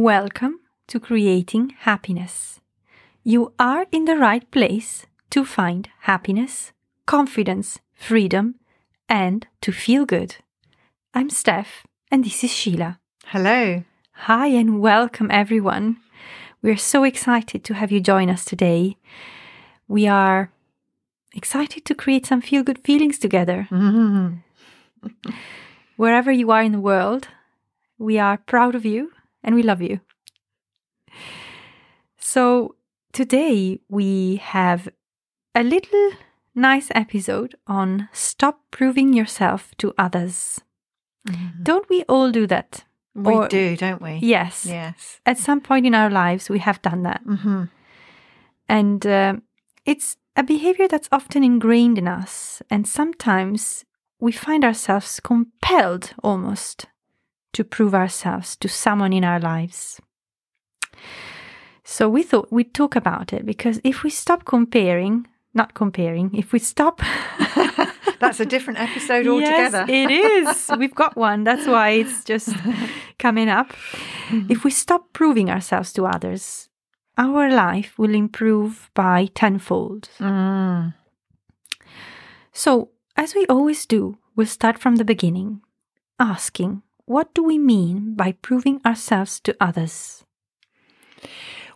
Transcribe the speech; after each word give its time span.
Welcome 0.00 0.60
to 0.88 0.98
Creating 0.98 1.74
Happiness. 1.80 2.58
You 3.22 3.52
are 3.58 3.84
in 3.92 4.06
the 4.06 4.16
right 4.16 4.50
place 4.50 5.04
to 5.28 5.44
find 5.44 5.90
happiness, 6.04 6.72
confidence, 7.04 7.80
freedom, 7.92 8.54
and 9.10 9.46
to 9.60 9.72
feel 9.72 10.06
good. 10.06 10.36
I'm 11.12 11.28
Steph, 11.28 11.86
and 12.10 12.24
this 12.24 12.42
is 12.42 12.50
Sheila. 12.50 12.98
Hello. 13.26 13.84
Hi, 14.24 14.46
and 14.46 14.80
welcome 14.80 15.30
everyone. 15.30 15.98
We're 16.62 16.78
so 16.78 17.04
excited 17.04 17.62
to 17.64 17.74
have 17.74 17.92
you 17.92 18.00
join 18.00 18.30
us 18.30 18.46
today. 18.46 18.96
We 19.86 20.08
are 20.08 20.50
excited 21.34 21.84
to 21.84 21.94
create 21.94 22.24
some 22.24 22.40
feel 22.40 22.62
good 22.62 22.78
feelings 22.84 23.18
together. 23.18 23.68
Mhm. 23.70 24.38
Wherever 25.96 26.32
you 26.32 26.50
are 26.52 26.62
in 26.62 26.72
the 26.72 26.80
world, 26.80 27.28
we 27.98 28.18
are 28.18 28.38
proud 28.38 28.74
of 28.74 28.86
you 28.86 29.12
and 29.42 29.54
we 29.54 29.62
love 29.62 29.82
you. 29.82 30.00
So, 32.18 32.76
today 33.12 33.80
we 33.88 34.36
have 34.36 34.88
a 35.54 35.62
little 35.62 36.12
nice 36.54 36.88
episode 36.94 37.54
on 37.66 38.08
stop 38.12 38.60
proving 38.70 39.12
yourself 39.12 39.74
to 39.78 39.92
others. 39.98 40.60
Don't 41.62 41.88
we 41.88 42.02
all 42.08 42.30
do 42.30 42.46
that? 42.46 42.84
We 43.14 43.34
Or- 43.34 43.48
do, 43.48 43.76
don't 43.76 44.00
we? 44.00 44.14
Yes. 44.22 44.64
Yes. 44.66 45.20
At 45.26 45.38
some 45.38 45.60
point 45.60 45.86
in 45.86 45.94
our 45.94 46.10
lives, 46.10 46.48
we 46.48 46.58
have 46.60 46.80
done 46.82 47.02
that. 47.02 47.20
hmm 47.22 47.64
And 48.68 49.06
uh, 49.06 49.34
it's 49.84 50.16
a 50.36 50.42
behavior 50.42 50.88
that's 50.88 51.08
often 51.12 51.42
ingrained 51.44 51.98
in 51.98 52.06
us. 52.08 52.62
And 52.70 52.86
sometimes 52.86 53.84
we 54.20 54.32
find 54.32 54.64
ourselves 54.64 55.20
compelled 55.20 56.14
almost 56.22 56.86
to 57.52 57.64
prove 57.64 57.94
ourselves 57.94 58.56
to 58.56 58.68
someone 58.68 59.12
in 59.12 59.24
our 59.24 59.40
lives. 59.40 60.00
So 61.84 62.08
we 62.08 62.22
thought 62.22 62.52
we'd 62.52 62.72
talk 62.72 62.94
about 62.94 63.32
it 63.32 63.44
because 63.44 63.80
if 63.82 64.04
we 64.04 64.10
stop 64.10 64.44
comparing, 64.44 65.26
not 65.54 65.74
comparing, 65.74 66.34
if 66.34 66.52
we 66.52 66.58
stop. 66.58 67.00
That's 68.20 68.38
a 68.38 68.44
different 68.44 68.78
episode 68.78 69.26
altogether. 69.26 69.86
Yes, 69.88 69.88
it 69.88 70.10
is. 70.10 70.70
We've 70.78 70.94
got 70.94 71.16
one. 71.16 71.44
That's 71.44 71.66
why 71.66 71.90
it's 71.90 72.22
just 72.22 72.54
coming 73.18 73.48
up. 73.48 73.72
If 74.30 74.62
we 74.62 74.70
stop 74.70 75.12
proving 75.12 75.50
ourselves 75.50 75.92
to 75.94 76.06
others, 76.06 76.68
our 77.16 77.50
life 77.50 77.98
will 77.98 78.14
improve 78.14 78.90
by 78.94 79.26
tenfold. 79.34 80.10
Mm. 80.18 80.94
So, 82.52 82.90
as 83.16 83.34
we 83.34 83.46
always 83.46 83.86
do, 83.86 84.18
we'll 84.36 84.46
start 84.46 84.78
from 84.78 84.96
the 84.96 85.04
beginning, 85.04 85.62
asking, 86.18 86.82
what 87.10 87.34
do 87.34 87.42
we 87.42 87.58
mean 87.58 88.14
by 88.14 88.30
proving 88.30 88.80
ourselves 88.86 89.40
to 89.40 89.56
others? 89.60 90.22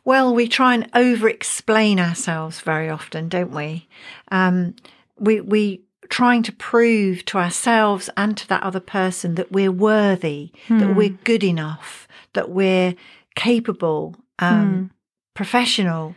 Well, 0.04 0.32
we 0.32 0.46
try 0.46 0.74
and 0.74 0.88
over 0.94 1.28
explain 1.28 1.98
ourselves 1.98 2.60
very 2.60 2.88
often, 2.88 3.28
don't 3.28 3.50
we? 3.50 3.88
Um, 4.30 4.76
we, 5.18 5.40
we 5.40 5.82
trying 6.08 6.44
to 6.44 6.52
prove 6.52 7.24
to 7.24 7.38
ourselves 7.38 8.08
and 8.16 8.36
to 8.36 8.46
that 8.46 8.62
other 8.62 8.78
person 8.78 9.34
that 9.34 9.50
we're 9.50 9.72
worthy, 9.72 10.52
that 10.68 10.94
we're 10.94 11.18
good 11.24 11.42
enough, 11.42 12.06
that 12.34 12.50
we're 12.50 12.94
capable, 13.34 14.14
um, 14.38 14.92
professional, 15.34 16.14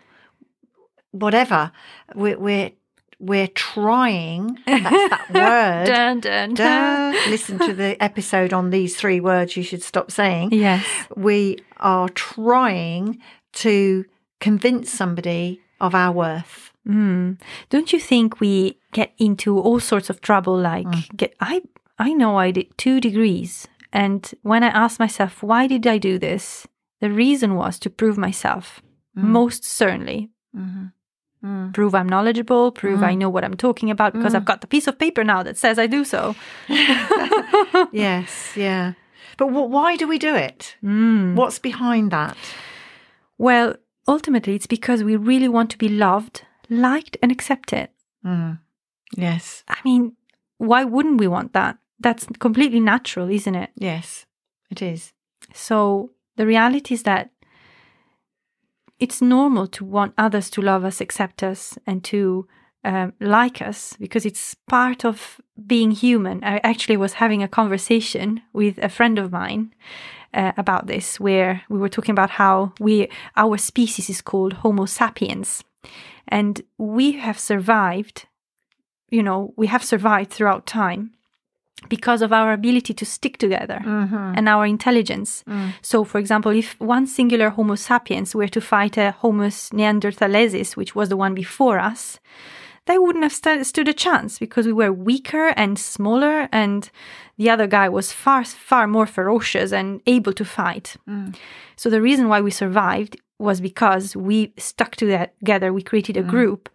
whatever. 1.10 1.72
We're, 2.14 2.38
we're, 2.38 2.72
we're 3.20 3.48
trying, 3.48 4.60
that's 4.66 5.10
that 5.10 5.30
word. 5.34 5.86
Dun, 5.88 6.20
dun, 6.20 6.54
Duh. 6.54 7.14
Listen 7.30 7.58
to 7.60 7.73
the 7.73 8.02
episode 8.02 8.54
on 8.54 8.70
these 8.70 8.95
three 8.95 9.20
words 9.20 9.58
you 9.58 9.64
should 9.64 9.82
stop 9.82 10.11
saying. 10.11 10.52
Yes. 10.52 10.86
We 11.16 11.58
are 11.78 12.10
trying 12.10 13.20
to 13.54 14.05
convince 14.39 14.92
somebody 14.92 15.61
of 15.82 15.95
our 15.95 16.11
worth. 16.11 16.72
Mm. 16.88 17.39
Don't 17.70 17.92
you 17.92 18.00
think 18.00 18.39
we 18.39 18.78
get 18.94 19.14
into 19.17 19.60
all 19.60 19.80
sorts 19.80 20.10
of 20.10 20.22
trouble? 20.22 20.58
Like, 20.58 20.88
mm. 20.88 21.17
get, 21.17 21.36
I, 21.39 21.64
I 21.99 22.14
know 22.14 22.38
I 22.38 22.52
did 22.52 22.78
two 22.78 23.02
degrees, 23.02 23.67
and 23.92 24.32
when 24.42 24.64
I 24.64 24.67
asked 24.67 24.99
myself 24.99 25.44
why 25.44 25.67
did 25.67 25.86
I 25.86 25.98
do 25.98 26.17
this, 26.17 26.67
the 27.02 27.11
reason 27.11 27.55
was 27.55 27.80
to 27.80 27.89
prove 27.89 28.17
myself. 28.17 28.82
Mm. 29.17 29.23
Most 29.23 29.64
certainly, 29.66 30.30
mm-hmm. 30.55 30.86
Mm. 31.45 31.71
prove 31.73 31.93
I'm 31.93 32.09
knowledgeable, 32.09 32.71
prove 32.71 33.03
I 33.03 33.14
know 33.14 33.30
what 33.30 33.43
I'm 33.43 33.53
talking 33.55 33.92
about 33.92 34.14
because 34.14 34.33
I've 34.33 34.43
got 34.45 34.61
the 34.61 34.67
piece 34.67 34.87
of 34.87 34.98
paper 34.98 35.23
now 35.23 35.43
that 35.43 35.55
says 35.55 35.77
I 35.77 35.86
do 35.87 36.03
so. 36.03 36.36
Yes, 37.92 38.53
yeah. 38.55 38.93
But 39.37 39.48
wh- 39.49 39.70
why 39.70 39.95
do 39.98 40.08
we 40.08 40.17
do 40.17 40.33
it? 40.36 40.75
Mm. 40.83 41.36
What's 41.36 41.59
behind 41.59 42.11
that? 42.11 42.36
Well, 43.37 43.75
ultimately, 44.08 44.55
it's 44.55 44.65
because 44.67 45.03
we 45.03 45.15
really 45.15 45.48
want 45.48 45.70
to 45.71 45.77
be 45.77 45.89
loved, 45.89 46.42
liked, 46.70 47.17
and 47.21 47.31
accepted. 47.31 47.89
Mm. 48.25 48.59
Yes, 49.15 49.64
I 49.67 49.77
mean, 49.86 50.14
why 50.58 50.83
wouldn't 50.83 51.19
we 51.19 51.27
want 51.27 51.54
that? 51.54 51.77
That's 51.99 52.25
completely 52.39 52.80
natural, 52.80 53.30
isn't 53.30 53.55
it? 53.55 53.69
yes, 53.75 54.25
it 54.69 54.81
is. 54.81 55.14
So 55.54 56.11
the 56.36 56.45
reality 56.45 56.93
is 56.95 57.04
that 57.04 57.30
it's 59.00 59.22
normal 59.22 59.68
to 59.68 59.86
want 59.86 60.14
others 60.18 60.50
to 60.52 60.62
love 60.62 60.84
us, 60.84 61.02
accept 61.02 61.44
us, 61.44 61.78
and 61.86 62.04
to 62.06 62.48
um, 62.84 63.14
like 63.20 63.62
us 63.62 63.96
because 64.00 64.26
it's 64.26 64.56
part 64.68 65.06
of 65.06 65.42
being 65.66 65.92
human. 65.92 66.44
I 66.44 66.60
actually 66.64 66.98
was 66.98 67.14
having 67.14 67.44
a 67.44 67.48
conversation 67.48 68.42
with 68.54 68.78
a 68.80 68.90
friend 68.90 69.20
of 69.20 69.32
mine 69.32 69.74
uh, 70.34 70.54
about 70.58 70.88
this, 70.88 71.20
where 71.20 71.64
we 71.70 71.80
were 71.80 71.90
talking 71.90 72.14
about 72.14 72.32
how 72.32 72.74
we 72.80 73.10
our 73.36 73.58
species 73.58 74.10
is 74.10 74.22
called 74.22 74.54
Homo 74.54 74.86
sapiens, 74.86 75.64
and 76.28 76.62
we 76.78 77.14
have 77.14 77.40
survived. 77.40 78.26
You 79.10 79.24
know, 79.24 79.54
we 79.56 79.68
have 79.68 79.84
survived 79.84 80.32
throughout 80.32 80.66
time 80.66 81.12
because 81.89 82.21
of 82.21 82.33
our 82.33 82.52
ability 82.54 82.93
to 82.93 83.05
stick 83.05 83.38
together 83.38 83.80
Mm-hmm. 83.86 84.33
and 84.38 84.49
our 84.49 84.65
intelligence. 84.65 85.43
Mm. 85.48 85.73
So, 85.82 86.04
for 86.04 86.17
example, 86.17 86.52
if 86.52 86.76
one 86.80 87.05
singular 87.08 87.49
Homo 87.52 87.76
sapiens 87.76 88.33
were 88.36 88.48
to 88.49 88.60
fight 88.61 88.98
a 88.98 89.11
Homo 89.11 89.48
neanderthalensis, 89.48 90.76
which 90.76 90.95
was 90.95 91.10
the 91.10 91.17
one 91.17 91.33
before 91.33 91.80
us, 91.80 92.20
they 92.86 92.98
wouldn't 92.98 93.23
have 93.23 93.33
stu- 93.33 93.64
stood 93.64 93.87
a 93.87 93.93
chance 93.93 94.39
because 94.39 94.66
we 94.66 94.73
were 94.73 94.92
weaker 94.92 95.48
and 95.49 95.77
smaller, 95.77 96.48
and 96.52 96.89
the 97.37 97.49
other 97.49 97.67
guy 97.67 97.89
was 97.89 98.11
far, 98.11 98.43
far 98.43 98.87
more 98.87 99.05
ferocious 99.05 99.71
and 99.71 100.02
able 100.08 100.33
to 100.33 100.45
fight. 100.45 100.95
So, 101.76 101.89
the 101.89 102.02
reason 102.02 102.27
why 102.27 102.42
we 102.42 102.52
survived 102.52 103.17
was 103.39 103.61
because 103.61 104.16
we 104.16 104.52
stuck 104.58 104.95
together, 104.95 105.71
we 105.73 105.83
created 105.83 106.17
a 106.17 106.23
group. 106.23 106.70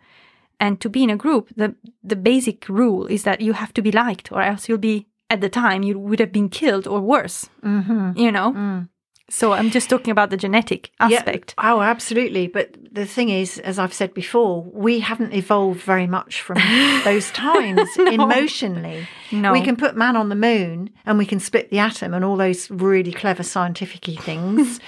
And 0.63 0.81
to 0.81 0.89
be 0.89 1.03
in 1.03 1.11
a 1.11 1.17
group, 1.17 1.49
the, 1.57 1.75
the 2.05 2.15
basic 2.15 2.69
rule 2.69 3.07
is 3.07 3.25
that 3.25 3.41
you 3.41 3.53
have 3.53 3.73
to 3.75 3.83
be 3.83 3.91
liked, 3.91 4.31
or 4.31 4.41
else 4.43 4.69
you'll 4.69 4.79
be, 4.79 5.07
at 5.29 5.41
the 5.41 5.49
time, 5.49 5.83
you 5.83 5.99
would 5.99 6.21
have 6.21 6.31
been 6.31 6.49
killed 6.49 6.87
or 6.87 7.01
worse. 7.01 7.51
Mm-hmm. 7.65 8.17
you 8.17 8.31
know 8.31 8.87
so 9.33 9.53
i'm 9.53 9.71
just 9.71 9.89
talking 9.89 10.11
about 10.17 10.29
the 10.31 10.37
genetic 10.37 10.91
aspect 11.01 11.55
Yeah. 11.59 11.73
Oh, 11.73 11.81
absolutely. 11.81 12.47
But 12.49 12.67
the 12.93 13.07
thing 13.07 13.29
is, 13.31 13.59
as 13.71 13.79
I've 13.79 13.95
said 13.95 14.13
before, 14.13 14.63
we 14.87 15.01
haven't 15.01 15.33
evolved 15.33 15.81
very 15.81 16.07
much 16.07 16.43
from 16.43 16.59
those 17.05 17.31
times 17.31 17.89
emotionally. 17.97 19.07
No. 19.31 19.53
We 19.53 19.63
can 19.63 19.77
put 19.77 19.97
man 19.97 20.15
on 20.17 20.29
the 20.29 20.35
moon 20.51 20.91
and 21.07 21.17
we 21.19 21.25
can 21.25 21.41
split 21.41 21.71
the 21.71 21.79
atom 21.79 22.13
and 22.15 22.23
all 22.25 22.37
those 22.37 22.71
really 22.71 23.13
clever 23.13 23.43
scientific 23.43 24.05
things. 24.29 24.81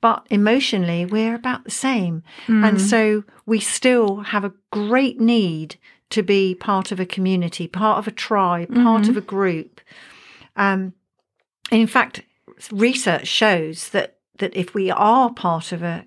but 0.00 0.24
emotionally, 0.30 1.04
we're 1.04 1.34
about 1.34 1.64
the 1.64 1.70
same. 1.88 2.22
And 2.46 2.80
so 2.80 3.24
we 3.46 3.58
still 3.58 4.08
have 4.34 4.44
a 4.44 4.52
great 4.70 5.18
need 5.20 5.76
to 6.10 6.22
be 6.22 6.54
part 6.54 6.92
of 6.92 7.00
a 7.00 7.06
community, 7.06 7.66
part 7.66 7.98
of 7.98 8.06
a 8.06 8.12
tribe, 8.12 8.72
part 8.72 9.08
of 9.08 9.16
a 9.16 9.20
group. 9.36 9.80
Um, 10.56 10.92
in 11.70 11.86
fact, 11.86 12.22
research 12.72 13.26
shows 13.26 13.90
that 13.90 14.16
that 14.38 14.54
if 14.56 14.72
we 14.72 14.90
are 14.90 15.32
part 15.32 15.72
of 15.72 15.82
a 15.82 16.04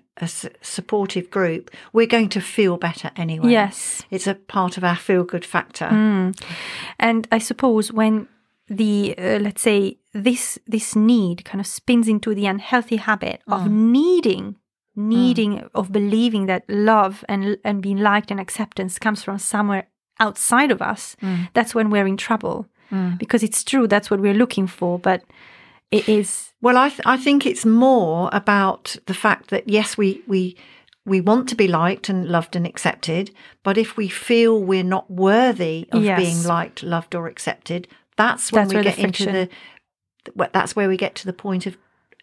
supportive 0.62 1.30
group, 1.30 1.70
we're 1.92 2.06
going 2.06 2.28
to 2.30 2.40
feel 2.40 2.76
better 2.76 3.10
anyway. 3.16 3.50
yes 3.50 4.02
it's 4.10 4.26
a 4.26 4.34
part 4.34 4.76
of 4.76 4.84
our 4.84 4.96
feel 4.96 5.24
good 5.24 5.44
factor. 5.44 5.86
Mm. 5.86 6.40
and 6.98 7.26
i 7.32 7.38
suppose 7.38 7.92
when 7.92 8.28
the 8.68 9.14
uh, 9.18 9.38
let's 9.40 9.62
say 9.62 9.98
this 10.12 10.58
this 10.66 10.94
need 10.94 11.44
kind 11.44 11.60
of 11.60 11.66
spins 11.66 12.08
into 12.08 12.34
the 12.34 12.46
unhealthy 12.46 12.96
habit 12.96 13.40
of 13.48 13.70
needing 13.70 14.56
needing 14.94 15.68
of 15.74 15.90
believing 15.90 16.46
that 16.46 16.62
love 16.68 17.24
and 17.28 17.58
and 17.64 17.82
being 17.82 17.98
liked 17.98 18.30
and 18.30 18.38
acceptance 18.40 18.98
comes 18.98 19.22
from 19.22 19.38
somewhere 19.38 19.88
outside 20.20 20.70
of 20.70 20.80
us 20.82 21.16
that's 21.54 21.74
when 21.74 21.90
we're 21.90 22.06
in 22.06 22.16
trouble 22.16 22.66
because 23.18 23.42
it's 23.42 23.64
true 23.64 23.86
that's 23.88 24.10
what 24.10 24.20
we're 24.20 24.34
looking 24.34 24.66
for 24.66 24.98
but 24.98 25.22
it 25.92 26.08
is 26.08 26.52
Well, 26.60 26.76
I 26.76 26.88
th- 26.88 27.02
I 27.04 27.16
think 27.16 27.46
it's 27.46 27.64
more 27.64 28.28
about 28.32 28.96
the 29.06 29.14
fact 29.14 29.50
that 29.50 29.68
yes, 29.68 29.96
we 29.96 30.22
we 30.26 30.56
we 31.04 31.20
want 31.20 31.48
to 31.48 31.54
be 31.56 31.68
liked 31.68 32.08
and 32.08 32.28
loved 32.28 32.54
and 32.56 32.66
accepted, 32.66 33.30
but 33.62 33.76
if 33.76 33.96
we 33.96 34.08
feel 34.08 34.60
we're 34.62 34.84
not 34.84 35.10
worthy 35.10 35.88
of 35.92 36.02
Yes. 36.04 36.18
being 36.18 36.42
liked, 36.44 36.82
loved, 36.82 37.14
or 37.14 37.26
accepted, 37.26 37.88
that's 38.16 38.52
when 38.52 38.62
That's 38.62 38.70
we 38.70 38.76
where 38.76 38.84
the 38.84 38.90
get 38.90 38.98
into 38.98 39.24
the. 39.32 39.48
wh- 40.38 40.52
That's 40.52 40.76
where 40.76 40.88
we 40.88 40.96
get 40.96 41.14
to 41.16 41.26
the 41.26 41.32
point 41.32 41.66
of 41.66 41.76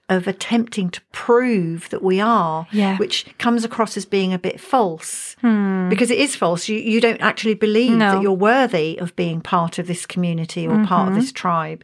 of 0.07 0.27
attempting 0.27 0.89
to 0.89 1.01
prove 1.11 1.87
that 1.91 2.01
we 2.01 2.19
are, 2.19 2.65
Yeah. 2.71 2.97
which 2.97 3.27
comes 3.37 3.63
across 3.63 3.95
as 3.95 4.05
being 4.05 4.33
a 4.33 4.39
bit 4.39 4.59
false 4.59 5.35
hmm. 5.41 5.87
because 5.87 6.09
it 6.09 6.17
is 6.17 6.35
false. 6.35 6.67
You, 6.67 6.79
you 6.79 6.99
don't 6.99 7.21
actually 7.21 7.53
believe 7.53 7.91
No. 7.91 8.13
that 8.13 8.21
you're 8.23 8.31
worthy 8.31 8.97
of 8.97 9.15
being 9.15 9.39
part 9.39 9.77
of 9.77 9.85
this 9.85 10.07
community 10.07 10.65
or 10.65 10.83
part 10.83 11.09
of 11.09 11.13
mm-hmm. 11.13 11.19
this 11.19 11.31
tribe 11.31 11.83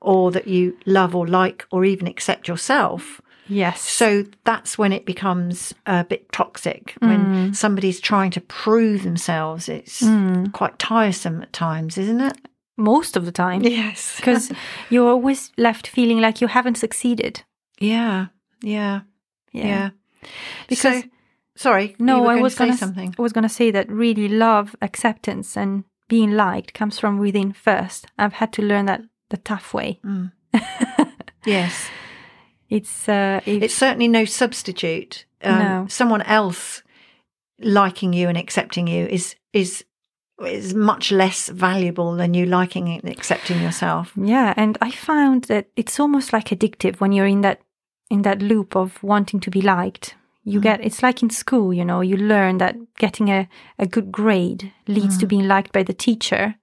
or 0.00 0.30
that 0.30 0.46
you 0.46 0.76
love 0.86 1.14
or 1.14 1.26
like 1.26 1.66
or 1.70 1.84
even 1.84 2.06
accept 2.06 2.48
yourself. 2.48 3.20
Yes. 3.50 3.80
So 3.80 4.24
that's 4.44 4.76
when 4.76 4.92
it 4.92 5.06
becomes 5.06 5.74
a 5.86 6.04
bit 6.04 6.30
toxic. 6.32 6.94
When 6.98 7.24
mm. 7.24 7.56
somebody's 7.56 7.98
trying 7.98 8.30
to 8.32 8.42
prove 8.42 9.04
themselves, 9.04 9.70
it's 9.70 10.02
mm. 10.02 10.52
quite 10.52 10.78
tiresome 10.78 11.42
at 11.42 11.52
times, 11.54 11.96
isn't 11.96 12.20
it? 12.20 12.36
most 12.78 13.16
of 13.16 13.26
the 13.26 13.32
time. 13.32 13.62
Yes. 13.62 14.16
Because 14.16 14.50
you're 14.88 15.10
always 15.10 15.52
left 15.58 15.86
feeling 15.86 16.20
like 16.20 16.40
you 16.40 16.46
haven't 16.46 16.76
succeeded. 16.76 17.42
yeah, 18.62 19.00
yeah, 19.52 19.66
yeah. 19.68 19.90
Because- 20.68 21.02
so, 21.02 21.08
sorry, 21.56 21.96
you 21.98 22.06
No, 22.06 22.26
I 22.26 22.34
going 22.34 22.42
was 22.42 22.54
to 22.54 22.58
say 22.58 22.64
gonna 22.66 22.78
something. 22.78 23.14
I 23.18 23.22
was 23.22 23.32
gonna 23.32 23.48
say 23.48 23.70
that 23.70 23.90
really 23.90 24.28
love, 24.28 24.74
acceptance, 24.80 25.56
and 25.56 25.84
being 26.08 26.32
liked 26.32 26.72
comes 26.72 26.98
from 26.98 27.18
within 27.18 27.52
first. 27.52 28.06
I've 28.18 28.34
had 28.34 28.52
to 28.54 28.62
learn 28.62 28.86
that 28.86 29.02
the 29.30 29.36
tough 29.36 29.74
way. 29.74 30.00
Yes, 31.46 31.88
It's 32.68 33.08
uh, 33.08 33.40
if, 33.46 33.62
it's 33.62 33.74
certainly 33.74 34.08
no 34.08 34.24
substitute. 34.24 35.24
Um, 35.42 35.58
No. 35.58 35.86
Someone 35.88 36.22
else 36.22 36.82
liking 37.60 38.12
you 38.12 38.28
and 38.28 38.36
accepting 38.36 38.86
you 38.86 39.06
is 39.06 39.36
is 39.52 39.84
is 40.44 40.74
much 40.74 41.10
less 41.10 41.48
valuable 41.48 42.14
than 42.14 42.34
you 42.34 42.46
liking 42.46 42.88
and 42.88 43.08
accepting 43.08 43.60
yourself. 43.62 44.12
yeah, 44.16 44.54
and 44.56 44.78
I 44.80 44.90
found 44.90 45.44
that 45.44 45.66
it's 45.76 45.98
almost 45.98 46.32
like 46.32 46.50
addictive 46.50 47.00
when 47.00 47.12
you're 47.12 47.26
in 47.26 47.40
that 47.42 47.60
in 48.10 48.22
that 48.22 48.42
loop 48.42 48.76
of 48.76 49.02
wanting 49.02 49.40
to 49.40 49.50
be 49.50 49.60
liked. 49.62 50.14
You 50.44 50.60
get 50.60 50.80
it's 50.84 51.02
like 51.02 51.22
in 51.22 51.30
school, 51.30 51.74
you 51.74 51.84
know, 51.84 52.00
you 52.00 52.16
learn 52.16 52.58
that 52.58 52.74
getting 52.96 53.28
a, 53.28 53.48
a 53.78 53.86
good 53.86 54.10
grade 54.10 54.72
leads 54.86 55.18
to 55.18 55.26
being 55.26 55.46
liked 55.46 55.72
by 55.72 55.82
the 55.82 55.92
teacher, 55.92 56.54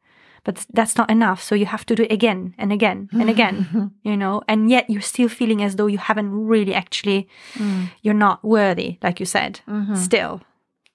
but 0.45 0.65
that's 0.74 0.95
not 0.95 1.09
enough. 1.09 1.44
So 1.44 1.56
you 1.56 1.65
have 1.65 1.86
to 1.88 1.95
do 1.95 2.03
it 2.03 2.12
again 2.12 2.53
and 2.57 2.71
again 2.71 3.09
and 3.12 3.30
again, 3.30 3.92
you 4.03 4.15
know, 4.15 4.44
and 4.47 4.69
yet 4.69 4.89
you're 4.89 5.01
still 5.01 5.27
feeling 5.27 5.62
as 5.62 5.75
though 5.75 5.88
you 5.88 5.97
haven't 5.97 6.31
really 6.31 6.74
actually, 6.74 7.27
mm. 7.56 7.89
you're 8.03 8.13
not 8.13 8.45
worthy, 8.45 9.00
like 9.03 9.19
you 9.19 9.25
said, 9.25 9.59
mm-hmm. 9.68 9.95
still. 9.95 10.42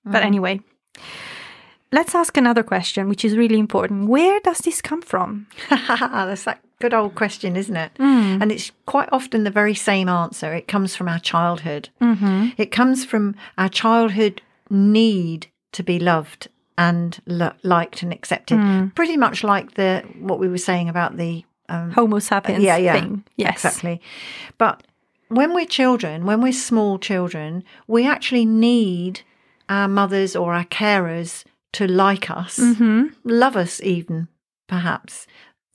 But 0.05 0.19
mm-hmm. 0.19 0.26
anyway, 0.26 0.61
let's 1.93 2.14
ask 2.14 2.37
another 2.37 2.62
question, 2.62 3.08
which 3.08 3.25
is 3.25 3.37
really 3.37 3.58
important. 3.58 4.08
Where 4.08 4.41
does 4.41 4.58
this 4.58 4.81
come 4.81 5.02
from? 5.02 5.49
That's 5.69 6.44
that 6.44 6.62
good 6.81 6.94
old 6.94 7.17
question, 7.17 7.56
isn't 7.56 7.76
it? 7.76 7.93
Mm. 7.94 8.41
And 8.41 8.53
it's 8.53 8.70
quite 8.87 9.08
often 9.11 9.43
the 9.43 9.50
very 9.50 9.75
same 9.75 10.08
answer. 10.08 10.55
It 10.55 10.69
comes 10.69 10.94
from 10.94 11.08
our 11.08 11.19
childhood. 11.19 11.88
Mm-hmm. 12.00 12.50
It 12.56 12.70
comes 12.70 13.05
from 13.05 13.35
our 13.58 13.69
childhood 13.69 14.41
need 14.70 15.49
to 15.73 15.82
be 15.82 15.99
loved 15.99 16.49
and 16.81 17.21
lo- 17.27 17.53
liked 17.62 18.03
and 18.03 18.12
accepted. 18.12 18.59
Pretty 18.94 19.17
much 19.17 19.44
like 19.44 19.75
the 19.75 20.03
what 20.19 20.38
we 20.41 20.49
were 20.49 20.65
saying 20.71 20.88
about 20.88 21.17
the 21.17 21.44
um, 21.69 21.91
Homo 21.93 22.19
sapiens 22.19 22.65
yeah, 22.65 22.77
yeah, 22.79 22.94
thing. 23.00 23.23
Yes. 23.37 23.53
exactly. 23.65 24.00
But 24.59 24.82
when 25.29 25.55
we're 25.55 25.67
children, 25.67 26.25
when 26.25 26.41
we're 26.43 26.53
small 26.71 26.99
children, 26.99 27.62
we 27.87 28.09
actually 28.09 28.44
need 28.47 29.21
our 29.69 29.87
mothers 29.88 30.35
or 30.35 30.53
our 30.55 30.65
carers 30.65 31.44
to 31.73 31.87
like 31.87 32.31
us, 32.31 32.59
Mm-hmm. 32.59 33.03
love 33.25 33.56
us, 33.56 33.81
even 33.82 34.27
perhaps, 34.67 35.27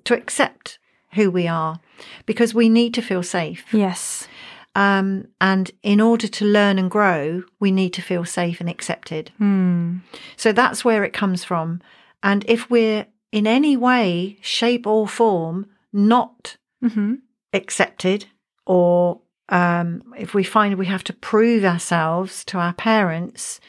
to 0.04 0.13
accept 0.13 0.80
who 1.13 1.31
we 1.31 1.48
are, 1.48 1.80
because 2.25 2.54
we 2.54 2.68
need 2.68 2.94
to 2.96 3.02
feel 3.02 3.24
safe. 3.24 3.63
Yes. 3.74 4.28
Um, 4.75 5.30
and 5.39 5.72
in 5.83 6.01
order 6.01 6.27
to 6.27 6.45
learn 6.45 6.77
and 6.77 6.92
grow, 6.92 7.44
we 7.60 7.72
need 7.72 7.94
to 7.94 8.01
feel 8.01 8.25
safe 8.25 8.60
and 8.60 8.69
accepted. 8.69 9.31
Hmm. 9.38 9.98
So 10.36 10.51
that's 10.51 10.83
where 10.83 11.04
it 11.06 11.13
comes 11.13 11.44
from. 11.45 11.81
And 12.22 12.44
if 12.48 12.69
we're 12.69 13.07
in 13.31 13.48
any 13.48 13.77
way, 13.77 14.38
shape, 14.42 14.86
or 14.86 15.07
form 15.07 15.68
not 15.94 16.57
Mm-hmm. 16.83 17.16
accepted, 17.54 18.25
or 18.68 19.22
um, 19.50 20.04
if 20.19 20.36
we 20.36 20.44
find 20.44 20.75
we 20.75 20.86
have 20.86 21.04
to 21.06 21.13
prove 21.13 21.63
ourselves 21.63 22.44
to 22.45 22.60
our 22.60 22.74
parents, 22.74 23.60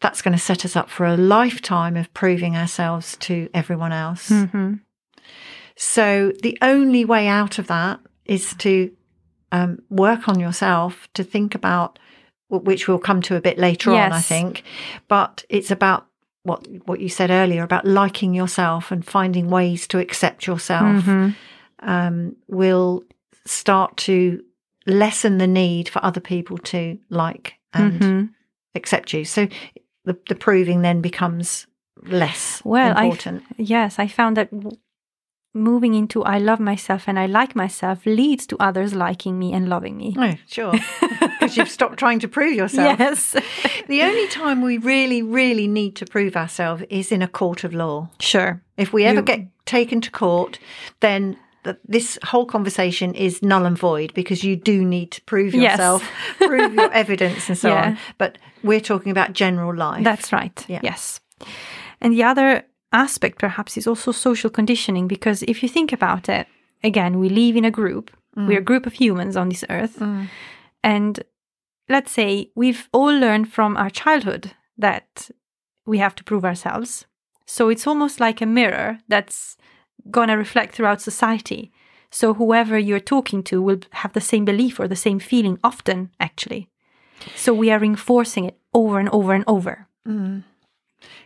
that's 0.00 0.22
going 0.22 0.36
to 0.36 0.38
set 0.42 0.64
us 0.64 0.76
up 0.76 0.88
for 0.88 1.06
a 1.06 1.16
lifetime 1.16 1.96
of 1.96 2.12
proving 2.14 2.56
ourselves 2.56 3.16
to 3.20 3.48
everyone 3.52 3.92
else. 3.92 4.28
Mm-hmm. 4.30 4.74
So 5.76 6.32
the 6.42 6.56
only 6.62 7.04
way 7.04 7.26
out 7.26 7.58
of 7.58 7.66
that 7.66 8.00
is 8.26 8.54
to 8.58 8.92
um, 9.52 9.80
work 9.90 10.28
on 10.28 10.38
yourself, 10.40 11.08
to 11.14 11.24
think 11.24 11.54
about 11.54 11.98
which 12.48 12.86
we'll 12.86 12.98
come 12.98 13.22
to 13.22 13.36
a 13.36 13.40
bit 13.40 13.58
later 13.58 13.90
on, 13.90 14.12
I 14.12 14.20
think. 14.20 14.62
But 15.08 15.44
it's 15.48 15.70
about 15.70 16.06
what 16.44 16.66
what 16.86 17.00
you 17.00 17.08
said 17.08 17.30
earlier 17.30 17.62
about 17.64 17.84
liking 17.84 18.34
yourself 18.34 18.92
and 18.92 19.04
finding 19.04 19.50
ways 19.50 19.86
to 19.88 19.98
accept 19.98 20.46
yourself. 20.46 21.04
Mm-hmm. 21.04 21.30
Um, 21.80 22.36
will 22.48 23.02
start 23.44 23.96
to 23.98 24.42
lessen 24.86 25.38
the 25.38 25.46
need 25.46 25.88
for 25.88 26.04
other 26.04 26.20
people 26.20 26.58
to 26.58 26.98
like 27.10 27.54
and 27.72 28.00
Mm-hmm. 28.00 28.24
accept 28.74 29.12
you. 29.12 29.24
So 29.24 29.48
the, 30.04 30.16
the 30.28 30.34
proving 30.34 30.82
then 30.82 31.00
becomes 31.00 31.66
less 32.02 32.62
Well, 32.64 32.94
I 32.96 33.04
important. 33.04 33.42
yes, 33.58 33.98
I 33.98 34.06
found 34.06 34.36
that 34.36 34.48
moving 35.56 35.94
into 35.94 36.22
I 36.22 36.38
love 36.38 36.60
myself 36.60 37.04
and 37.08 37.18
I 37.18 37.26
like 37.26 37.56
myself 37.56 38.04
leads 38.06 38.46
to 38.48 38.56
others 38.58 38.94
liking 38.94 39.38
me 39.38 39.52
and 39.52 39.68
loving 39.68 39.96
me. 39.96 40.14
Oh, 40.18 40.34
sure. 40.48 40.74
Because 41.36 41.56
you've 41.58 41.70
stopped 41.70 41.98
trying 41.98 42.18
to 42.20 42.28
prove 42.28 42.54
yourself. 42.54 42.98
Yes. 42.98 43.34
The 43.88 44.02
only 44.02 44.26
time 44.28 44.62
we 44.62 44.78
really, 44.78 45.22
really 45.22 45.68
need 45.68 45.94
to 45.96 46.06
prove 46.06 46.36
ourselves 46.36 46.82
is 46.90 47.12
in 47.12 47.22
a 47.22 47.28
court 47.28 47.62
of 47.64 47.72
law. 47.72 48.08
sure. 48.20 48.60
If 48.76 48.92
we 48.92 49.04
ever 49.04 49.20
You- 49.20 49.24
get 49.24 49.40
taken 49.64 50.00
to 50.00 50.10
court, 50.10 50.58
then 51.00 51.36
this 51.88 52.18
whole 52.24 52.46
conversation 52.46 53.14
is 53.14 53.42
null 53.42 53.64
and 53.66 53.78
void 53.78 54.12
because 54.14 54.44
you 54.44 54.56
do 54.56 54.84
need 54.84 55.10
to 55.12 55.20
prove 55.22 55.54
Yes. 55.54 55.72
yourself, 55.72 56.02
prove 56.38 56.74
your 56.74 56.92
evidence 57.02 57.48
and 57.48 57.58
so 57.58 57.68
Yeah. 57.68 57.86
on. 57.86 57.98
But 58.18 58.38
we're 58.62 58.80
talking 58.80 59.10
about 59.12 59.32
general 59.32 59.74
life. 59.74 60.04
That's 60.04 60.32
right. 60.32 60.64
Yeah. 60.68 60.80
Yes. 60.82 61.20
And 62.00 62.12
the 62.12 62.22
other 62.24 62.62
aspect 62.96 63.38
perhaps 63.38 63.76
is 63.76 63.86
also 63.86 64.12
social 64.12 64.50
conditioning 64.50 65.06
because 65.06 65.42
if 65.42 65.62
you 65.62 65.68
think 65.68 65.92
about 65.92 66.28
it, 66.28 66.46
again, 66.82 67.18
we 67.18 67.28
live 67.28 67.56
in 67.56 67.64
a 67.64 67.70
group. 67.70 68.10
We're 68.34 68.58
a 68.58 68.62
mm. 68.62 68.66
group 68.66 68.86
of 68.86 68.92
humans 68.94 69.36
on 69.36 69.48
this 69.48 69.64
earth. 69.70 69.98
Mm. 69.98 70.28
And 70.82 71.22
let's 71.88 72.12
say 72.12 72.50
we've 72.54 72.88
all 72.92 73.14
learned 73.18 73.52
from 73.52 73.76
our 73.76 73.88
childhood 73.90 74.52
that 74.76 75.30
we 75.86 75.98
have 75.98 76.14
to 76.16 76.24
prove 76.24 76.44
ourselves. 76.44 77.06
So 77.46 77.70
it's 77.70 77.86
almost 77.86 78.20
like 78.20 78.40
a 78.40 78.46
mirror 78.46 78.98
that's 79.08 79.56
going 80.10 80.28
to 80.28 80.34
reflect 80.34 80.74
throughout 80.74 81.00
society. 81.00 81.72
So 82.10 82.34
whoever 82.34 82.78
you're 82.78 83.00
talking 83.00 83.42
to 83.44 83.62
will 83.62 83.80
have 83.92 84.12
the 84.12 84.20
same 84.20 84.44
belief 84.44 84.78
or 84.78 84.88
the 84.88 84.96
same 84.96 85.18
feeling 85.18 85.58
often, 85.64 86.10
actually. 86.20 86.68
So 87.34 87.54
we 87.54 87.70
are 87.70 87.78
reinforcing 87.78 88.44
it 88.44 88.58
over 88.74 88.98
and 88.98 89.08
over 89.08 89.32
and 89.32 89.44
over. 89.46 89.86
Mm. 90.06 90.44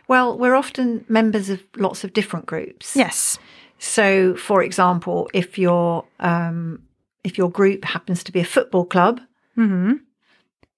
Well, 0.07 0.37
we're 0.37 0.55
often 0.55 1.05
members 1.07 1.49
of 1.49 1.63
lots 1.77 2.03
of 2.03 2.13
different 2.13 2.45
groups. 2.45 2.95
Yes. 2.95 3.37
So, 3.79 4.35
for 4.35 4.61
example, 4.63 5.29
if 5.33 5.57
your 5.57 6.05
um, 6.19 6.81
if 7.23 7.37
your 7.37 7.49
group 7.49 7.85
happens 7.85 8.23
to 8.23 8.31
be 8.31 8.39
a 8.39 8.45
football 8.45 8.85
club, 8.85 9.21
hmm 9.55 9.93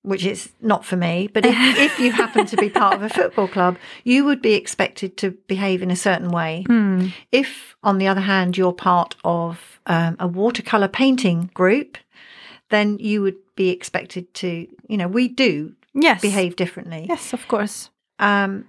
which 0.05 0.25
is 0.25 0.51
not 0.60 0.83
for 0.83 0.98
me, 0.98 1.29
but 1.33 1.45
if, 1.45 1.55
if 1.77 1.98
you 1.98 2.12
happen 2.12 2.45
to 2.45 2.57
be 2.57 2.69
part 2.69 2.95
of 2.95 3.03
a 3.03 3.07
football 3.10 3.48
club, 3.48 3.77
you 4.03 4.25
would 4.25 4.41
be 4.41 4.53
expected 4.53 5.15
to 5.15 5.31
behave 5.48 5.81
in 5.81 5.89
a 5.89 5.95
certain 5.95 6.29
way. 6.29 6.65
Hmm. 6.67 7.07
If, 7.31 7.74
on 7.83 8.00
the 8.00 8.07
other 8.10 8.19
hand, 8.19 8.57
you're 8.57 8.74
part 8.74 9.15
of 9.24 9.79
um, 9.86 10.17
a 10.19 10.27
watercolor 10.27 10.89
painting 10.89 11.50
group, 11.53 11.98
then 12.69 12.98
you 13.00 13.22
would 13.22 13.38
be 13.55 13.69
expected 13.69 14.33
to, 14.33 14.67
you 14.89 14.98
know, 14.98 15.07
we 15.07 15.29
do 15.29 15.74
Yes. 15.93 16.22
behave 16.22 16.57
differently. 16.57 17.05
Yes, 17.07 17.31
of 17.31 17.48
course. 17.48 17.89
um, 18.19 18.65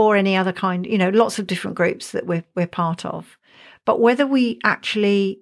or 0.00 0.14
any 0.14 0.36
other 0.36 0.52
kind, 0.52 0.84
you 0.86 0.98
know, 0.98 1.08
lots 1.08 1.38
of 1.38 1.46
different 1.46 1.74
groups 1.76 2.10
that 2.12 2.26
we're 2.26 2.44
we're 2.54 2.66
part 2.82 3.04
of. 3.06 3.38
But 3.86 3.98
whether 4.00 4.26
we 4.26 4.58
actually 4.62 5.40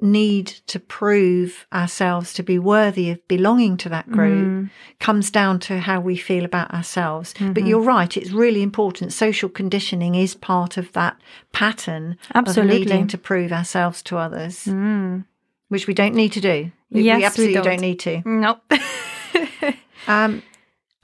need 0.00 0.46
to 0.72 0.78
prove 0.78 1.66
ourselves 1.72 2.32
to 2.34 2.42
be 2.42 2.58
worthy 2.58 3.10
of 3.10 3.18
belonging 3.28 3.76
to 3.78 3.88
that 3.88 4.10
group 4.10 4.46
Mm. 4.46 4.70
comes 5.00 5.30
down 5.30 5.58
to 5.60 5.78
how 5.80 5.98
we 6.00 6.16
feel 6.16 6.44
about 6.44 6.70
ourselves. 6.72 7.32
But 7.34 7.40
Mm-hmm. 7.54 7.66
you're 7.66 7.80
right; 7.96 8.16
it's 8.16 8.30
really 8.44 8.62
important. 8.62 9.12
Social 9.12 9.48
conditioning 9.48 10.14
is 10.14 10.34
part 10.34 10.76
of 10.76 10.92
that 10.92 11.16
pattern 11.52 12.16
Absolutely. 12.34 12.76
of 12.76 12.88
needing 12.88 13.06
to 13.08 13.18
prove 13.18 13.52
ourselves 13.52 14.02
to 14.02 14.16
others, 14.18 14.64
Mm. 14.66 15.24
which 15.68 15.86
we 15.86 15.94
don't 15.94 16.14
need 16.14 16.32
to 16.32 16.40
do. 16.40 16.56
We- 16.90 17.02
Yes, 17.02 17.16
we 17.16 17.20
we 17.20 17.24
absolutely 17.26 17.54
don't. 17.54 17.64
don't 17.64 17.80
need 17.88 18.00
to. 18.00 18.22
Nope. 18.24 18.60
Um, 20.08 20.42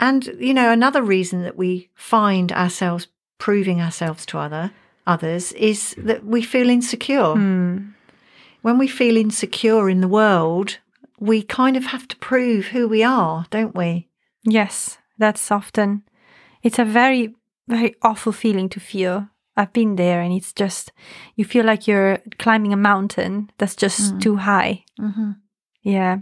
and 0.03 0.25
you 0.39 0.53
know, 0.53 0.71
another 0.71 1.01
reason 1.01 1.43
that 1.43 1.57
we 1.57 1.89
find 1.95 2.51
ourselves 2.51 3.07
proving 3.37 3.81
ourselves 3.81 4.25
to 4.25 4.37
other 4.37 4.71
others 5.07 5.51
is 5.53 5.95
that 5.97 6.25
we 6.25 6.41
feel 6.41 6.69
insecure. 6.69 7.35
Mm. 7.35 7.93
When 8.61 8.77
we 8.77 8.87
feel 8.87 9.17
insecure 9.17 9.89
in 9.89 10.01
the 10.01 10.07
world, 10.07 10.77
we 11.19 11.41
kind 11.41 11.77
of 11.77 11.85
have 11.85 12.07
to 12.07 12.17
prove 12.17 12.67
who 12.67 12.87
we 12.87 13.03
are, 13.03 13.45
don't 13.49 13.75
we? 13.75 14.09
Yes, 14.43 14.97
that's 15.17 15.51
often, 15.51 16.03
it's 16.61 16.79
a 16.79 16.85
very, 16.85 17.35
very 17.67 17.95
awful 18.01 18.31
feeling 18.31 18.69
to 18.69 18.79
feel. 18.79 19.27
I've 19.55 19.73
been 19.73 19.95
there 19.95 20.21
and 20.21 20.33
it's 20.33 20.53
just, 20.53 20.91
you 21.35 21.45
feel 21.45 21.65
like 21.65 21.87
you're 21.87 22.19
climbing 22.39 22.73
a 22.73 22.77
mountain 22.77 23.51
that's 23.57 23.75
just 23.75 24.19
too 24.19 24.37
high. 24.37 24.83
Mm-hmm. 24.99 25.31
Yeah. 25.83 26.19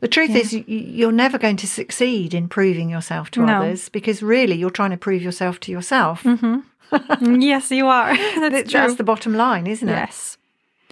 The 0.00 0.08
truth 0.08 0.30
Yeah. 0.30 0.38
is, 0.38 0.52
you're 0.66 1.12
never 1.12 1.38
going 1.38 1.56
to 1.56 1.66
succeed 1.66 2.32
in 2.34 2.48
proving 2.48 2.88
yourself 2.90 3.30
to 3.32 3.44
No. 3.44 3.54
others 3.62 3.88
because 3.88 4.22
really 4.22 4.54
you're 4.56 4.70
trying 4.70 4.90
to 4.90 4.96
prove 4.96 5.22
yourself 5.22 5.58
to 5.60 5.72
yourself. 5.72 6.22
hmm 6.22 6.58
yes, 7.20 7.70
you 7.70 7.86
are. 7.86 8.16
that's 8.50 8.72
That's, 8.72 8.94
the 8.94 9.04
bottom 9.04 9.34
line, 9.34 9.66
isn't 9.66 9.88
it? 9.88 9.92
yes. 9.92 10.38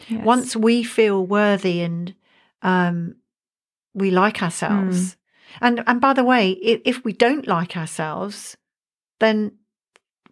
Yes. 0.09 0.25
Once 0.25 0.55
we 0.55 0.83
feel 0.85 1.25
worthy 1.27 1.81
and 1.81 2.15
um, 2.63 3.17
we 3.95 4.11
like 4.11 4.43
ourselves, 4.43 4.99
Mm. 4.99 5.17
and 5.63 5.85
and 5.87 6.01
by 6.01 6.13
the 6.13 6.25
way, 6.25 6.51
if, 6.51 6.81
if 6.85 7.05
we 7.05 7.13
don't 7.15 7.47
like 7.47 7.77
ourselves, 7.77 8.57
then 9.21 9.53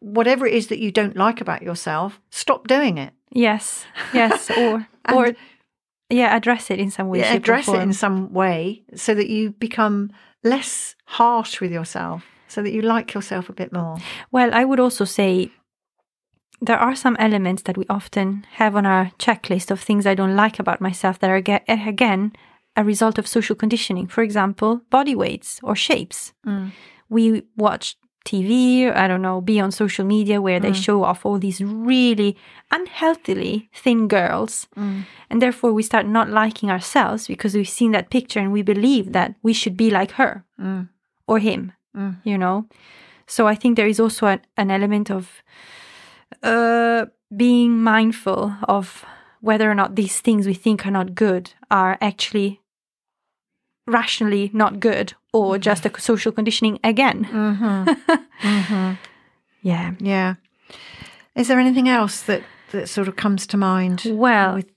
whatever 0.01 0.47
it 0.47 0.53
is 0.55 0.67
that 0.67 0.79
you 0.81 0.91
don't 0.93 1.17
like 1.17 1.41
about 1.41 1.63
yourself, 1.63 2.21
stop 2.31 2.67
doing 2.69 2.99
it. 2.99 3.13
Yes. 3.33 3.87
Yes. 4.13 4.51
Or, 4.51 4.87
And- 5.07 5.17
or, 5.17 5.33
yeah, 6.15 6.35
address 6.35 6.71
it 6.71 6.79
in 6.79 6.91
some 6.91 7.09
way. 7.09 7.21
Yeah, 7.21 7.35
address 7.35 7.69
it 7.69 7.81
in 7.81 7.93
some 7.93 8.33
way 8.33 8.83
so 8.95 9.15
that 9.15 9.29
you 9.29 9.51
become 9.51 10.11
less 10.43 10.95
harsh 11.07 11.61
with 11.61 11.73
yourself, 11.73 12.25
so 12.49 12.63
that 12.63 12.73
you 12.73 12.83
like 12.83 13.15
yourself 13.15 13.49
a 13.49 13.53
bit 13.53 13.73
more. 13.73 13.99
Well, 14.31 14.51
I 14.53 14.65
would 14.65 14.81
also 14.81 15.05
say 15.05 15.51
there 16.61 16.79
are 16.79 16.97
some 16.97 17.17
elements 17.19 17.63
that 17.63 17.77
we 17.77 17.85
often 17.89 18.47
have 18.53 18.77
on 18.77 18.87
our 18.87 19.11
checklist 19.19 19.71
of 19.71 19.81
things 19.81 20.07
I 20.07 20.15
don't 20.15 20.37
like 20.37 20.59
about 20.59 20.81
myself 20.81 21.19
that 21.19 21.31
are, 21.31 21.43
eh, 21.47 21.89
again, 21.89 22.33
a 22.77 22.85
result 22.85 23.19
of 23.19 23.27
social 23.27 23.57
conditioning. 23.57 24.07
For 24.07 24.23
example, 24.23 24.83
body 24.91 25.15
weights 25.15 25.61
or 25.63 25.77
shapes. 25.77 26.33
Mm. 26.47 26.73
We 27.09 27.43
watch 27.57 27.97
TV, 28.25 28.91
I 28.95 29.07
don't 29.07 29.23
know, 29.23 29.41
be 29.41 29.61
on 29.61 29.71
social 29.71 30.05
media 30.05 30.41
where 30.41 30.59
they 30.61 30.73
show 30.73 31.05
off 31.05 31.27
all 31.27 31.39
these 31.39 31.61
really 31.61 32.37
unhealthily 32.71 33.69
thin 33.75 34.09
girls. 34.09 34.67
And 34.77 35.43
therefore, 35.43 35.73
we 35.73 35.83
start 35.83 36.07
not 36.07 36.29
liking 36.31 36.71
ourselves 36.71 37.27
because 37.27 37.55
we've 37.55 37.69
seen 37.69 37.93
that 37.93 38.11
picture 38.11 38.41
and 38.41 38.53
we 38.53 38.63
believe 38.63 39.13
that 39.13 39.35
we 39.43 39.53
should 39.53 39.77
be 39.77 39.91
like 39.91 40.13
her 40.13 40.43
Mm. 40.61 40.89
or 41.27 41.39
him, 41.39 41.73
Mm. 41.97 42.17
you 42.25 42.39
know? 42.39 42.65
So 43.27 43.47
I 43.47 43.55
think 43.55 43.77
there 43.77 43.89
is 43.89 44.01
also 44.01 44.27
an, 44.27 44.41
an 44.57 44.71
element 44.71 45.11
of 45.11 45.43
uh, 46.43 47.07
being 47.37 47.83
mindful 47.83 48.55
of 48.69 49.05
whether 49.41 49.71
or 49.71 49.75
not 49.75 49.97
these 49.97 50.21
things 50.21 50.47
we 50.47 50.55
think 50.55 50.87
are 50.87 50.91
not 50.91 51.15
good 51.15 51.53
are 51.71 51.99
actually 52.01 52.61
rationally 53.87 54.51
not 54.53 54.81
good 54.81 55.15
or 55.33 55.59
just 55.59 55.85
a 55.87 56.01
social 56.01 56.33
conditioning 56.33 56.79
again. 56.85 57.25
Mm-hmm. 57.25 58.13
mm-hmm. 58.49 58.93
Yeah. 59.63 59.93
Yeah. 59.99 60.35
Is 61.35 61.49
there 61.49 61.59
anything 61.59 61.89
else 61.89 62.23
that, 62.23 62.43
that 62.73 62.89
sort 62.89 63.09
of 63.09 63.17
comes 63.17 63.47
to 63.49 63.57
mind? 63.57 64.03
Well, 64.07 64.55
With- 64.57 64.71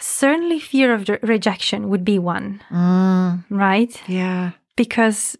certainly 0.00 0.58
fear 0.58 0.92
of 0.94 1.08
re- 1.08 1.18
rejection 1.22 1.88
would 1.88 2.04
be 2.04 2.18
one, 2.18 2.62
Mm, 2.70 3.44
right? 3.50 4.02
yeah. 4.08 4.52
because 4.76 5.36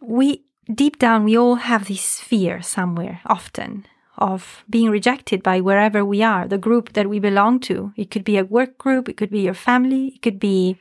we 0.00 0.44
deep 0.72 0.98
down 0.98 1.24
we 1.24 1.36
all 1.36 1.56
have 1.56 1.88
this 1.88 2.20
fear 2.20 2.62
somewhere 2.62 3.20
often 3.26 3.84
of 4.16 4.64
being 4.70 4.88
rejected 4.90 5.42
by 5.42 5.60
wherever 5.60 6.04
we 6.04 6.22
are 6.22 6.46
the 6.48 6.56
group 6.58 6.92
that 6.94 7.08
we 7.08 7.18
belong 7.18 7.58
to 7.60 7.92
it 7.96 8.10
could 8.10 8.24
be 8.24 8.38
a 8.38 8.44
work 8.44 8.78
group 8.78 9.08
it 9.08 9.16
could 9.16 9.30
be 9.30 9.40
your 9.40 9.54
family 9.54 10.08
it 10.14 10.22
could 10.22 10.38
be 10.38 10.76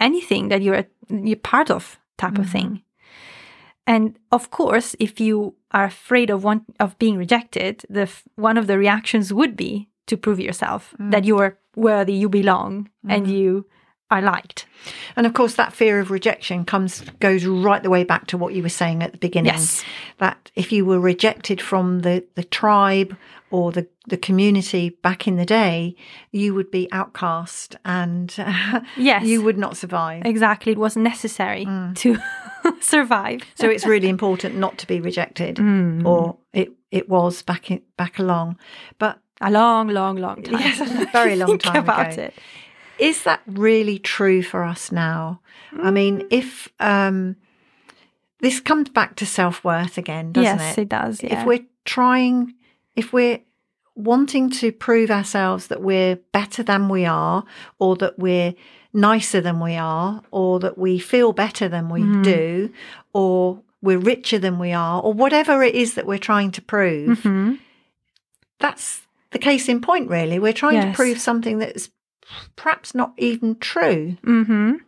anything 0.00 0.48
that 0.48 0.62
you're 0.62 0.84
you're 1.08 1.36
part 1.36 1.70
of 1.70 1.98
type 2.18 2.38
of 2.38 2.48
thing. 2.48 2.66
Mm-hmm. 2.66 2.84
And 3.86 4.18
of 4.32 4.50
course 4.50 4.96
if 4.98 5.20
you 5.20 5.54
are 5.70 5.84
afraid 5.84 6.30
of 6.30 6.44
one 6.44 6.64
of 6.78 6.98
being 6.98 7.16
rejected 7.16 7.84
the 7.88 8.02
f- 8.02 8.24
one 8.36 8.58
of 8.58 8.66
the 8.66 8.78
reactions 8.78 9.32
would 9.32 9.56
be 9.56 9.88
to 10.06 10.16
prove 10.16 10.40
yourself 10.40 10.94
mm. 10.98 11.10
that 11.10 11.24
you 11.24 11.38
are 11.38 11.58
worthy 11.76 12.12
you 12.12 12.28
belong 12.28 12.88
and 13.08 13.26
mm. 13.26 13.32
you 13.32 13.66
are 14.10 14.20
liked. 14.20 14.66
And 15.16 15.26
of 15.26 15.34
course, 15.34 15.54
that 15.54 15.72
fear 15.72 16.00
of 16.00 16.10
rejection 16.10 16.64
comes 16.64 17.02
goes 17.20 17.44
right 17.44 17.82
the 17.82 17.90
way 17.90 18.04
back 18.04 18.26
to 18.28 18.38
what 18.38 18.54
you 18.54 18.62
were 18.62 18.68
saying 18.68 19.02
at 19.02 19.12
the 19.12 19.18
beginning. 19.18 19.52
Yes. 19.52 19.84
That 20.18 20.50
if 20.56 20.72
you 20.72 20.84
were 20.84 21.00
rejected 21.00 21.60
from 21.60 22.00
the, 22.00 22.24
the 22.34 22.44
tribe 22.44 23.16
or 23.50 23.72
the, 23.72 23.86
the 24.10 24.16
community 24.18 24.90
back 25.02 25.26
in 25.26 25.36
the 25.36 25.46
day, 25.46 25.94
you 26.30 26.54
would 26.54 26.70
be 26.70 26.86
outcast 26.92 27.76
and 27.84 28.34
uh, 28.38 28.80
Yes. 28.96 29.24
you 29.24 29.42
would 29.42 29.56
not 29.58 29.76
survive. 29.76 30.22
Exactly. 30.26 30.72
It 30.72 30.78
wasn't 30.78 31.04
necessary 31.04 31.64
to 31.94 32.18
survive. 32.80 33.40
So 33.54 33.68
it's 33.68 33.86
really 33.86 34.08
important 34.08 34.56
not 34.56 34.78
to 34.78 34.86
be 34.86 35.00
rejected, 35.00 35.56
Mm. 35.56 36.04
or 36.04 36.36
it 36.52 36.68
it 36.90 37.08
was 37.08 37.42
back 37.42 37.70
in, 37.70 37.80
back 37.96 38.18
along. 38.18 38.58
But 38.98 39.18
A 39.40 39.50
long, 39.50 39.88
long, 39.88 40.16
long 40.16 40.42
time. 40.42 40.60
Yes, 40.60 41.12
very 41.12 41.36
long 41.36 41.58
time 41.58 41.82
about 41.84 42.12
ago. 42.12 42.22
it. 42.24 42.34
is 42.98 43.22
that 43.24 43.40
really 43.46 43.98
true 43.98 44.42
for 44.42 44.62
us 44.64 44.92
now? 44.92 45.40
I 45.82 45.90
mean, 45.90 46.26
if 46.30 46.68
um, 46.80 47.36
this 48.40 48.60
comes 48.60 48.88
back 48.90 49.16
to 49.16 49.24
self 49.26 49.62
worth 49.64 49.96
again, 49.98 50.32
doesn't 50.32 50.58
yes, 50.58 50.78
it? 50.78 50.82
it 50.82 50.88
does. 50.88 51.22
Yeah. 51.22 51.40
If 51.40 51.46
we're 51.46 51.64
trying, 51.84 52.54
if 52.96 53.12
we're 53.12 53.38
wanting 54.00 54.50
to 54.50 54.72
prove 54.72 55.10
ourselves 55.10 55.66
that 55.68 55.82
we're 55.82 56.16
better 56.32 56.62
than 56.62 56.88
we 56.88 57.04
are, 57.06 57.44
or 57.78 57.96
that 57.96 58.18
we're 58.18 58.54
nicer 58.92 59.40
than 59.40 59.60
we 59.60 59.76
are, 59.76 60.22
or 60.30 60.58
that 60.60 60.76
we 60.78 60.98
feel 60.98 61.32
better 61.32 61.68
than 61.68 61.88
we 61.88 62.00
Mm. 62.00 62.24
do, 62.24 62.70
or 63.12 63.60
we're 63.82 63.98
richer 63.98 64.38
than 64.38 64.58
we 64.58 64.72
are, 64.72 65.00
or 65.00 65.12
whatever 65.12 65.62
it 65.62 65.74
is 65.74 65.94
that 65.94 66.06
we're 66.06 66.18
trying 66.18 66.50
to 66.52 66.60
prove, 66.62 67.20
Mhm. 67.20 67.58
that's 68.58 69.02
the 69.30 69.38
case 69.38 69.68
in 69.68 69.80
point, 69.80 70.08
really. 70.10 70.38
We're 70.38 70.52
trying 70.52 70.80
to 70.82 70.92
prove 70.96 71.18
something 71.20 71.58
that's 71.58 71.90
perhaps 72.56 72.94
not 72.94 73.12
even 73.16 73.56
true. 73.58 74.16
Mhm. 74.24 74.80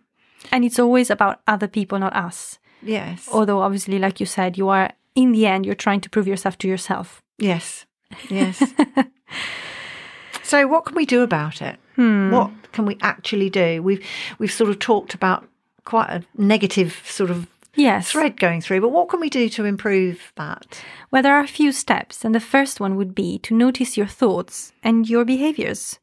And 0.50 0.64
it's 0.64 0.78
always 0.78 1.10
about 1.10 1.40
other 1.46 1.68
people, 1.68 1.98
not 1.98 2.14
us. 2.16 2.58
Yes. 2.82 3.28
Although, 3.32 3.60
obviously, 3.62 3.98
like 3.98 4.18
you 4.20 4.26
said, 4.26 4.58
you 4.58 4.68
are, 4.68 4.90
in 5.14 5.32
the 5.32 5.46
end, 5.46 5.64
you're 5.64 5.74
trying 5.76 6.00
to 6.00 6.10
prove 6.10 6.26
yourself 6.26 6.58
to 6.58 6.68
yourself. 6.68 7.22
yes. 7.38 7.86
Yes. 8.28 8.62
so 10.42 10.66
what 10.66 10.84
can 10.84 10.96
we 10.96 11.06
do 11.06 11.22
about 11.22 11.62
it? 11.62 11.76
Hmm. 11.96 12.30
What 12.30 12.50
can 12.72 12.86
we 12.86 12.98
actually 13.02 13.50
do? 13.50 13.82
We've 13.82 14.04
we've 14.38 14.52
sort 14.52 14.70
of 14.70 14.78
talked 14.78 15.14
about 15.14 15.46
quite 15.84 16.10
a 16.10 16.24
negative 16.36 17.02
sort 17.04 17.30
of 17.30 17.46
Yes. 17.74 18.10
thread 18.12 18.38
going 18.38 18.60
through, 18.60 18.82
but 18.82 18.90
what 18.90 19.08
can 19.08 19.18
we 19.18 19.30
do 19.30 19.48
to 19.48 19.64
improve 19.64 20.30
that? 20.36 20.82
Well, 21.10 21.22
there 21.22 21.34
are 21.34 21.42
a 21.42 21.46
few 21.48 21.72
steps. 21.72 22.22
And 22.22 22.34
the 22.34 22.40
first 22.40 22.80
one 22.80 22.96
would 22.96 23.14
be 23.14 23.38
to 23.38 23.54
notice 23.54 23.96
your 23.96 24.06
thoughts 24.06 24.74
and 24.82 25.08
your 25.08 25.24
behaviors. 25.24 25.98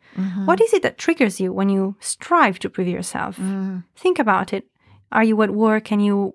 What 0.45 0.59
is 0.59 0.73
it 0.73 0.81
that 0.81 0.97
triggers 0.97 1.39
you 1.39 1.53
when 1.53 1.69
you 1.69 1.95
strive 1.99 2.57
to 2.59 2.69
prove 2.71 2.87
yourself? 2.87 3.39
Think 3.95 4.17
about 4.17 4.51
it. 4.51 4.65
Are 5.11 5.23
you 5.23 5.39
at 5.43 5.51
work 5.51 5.91
and 5.91 6.03
you 6.03 6.33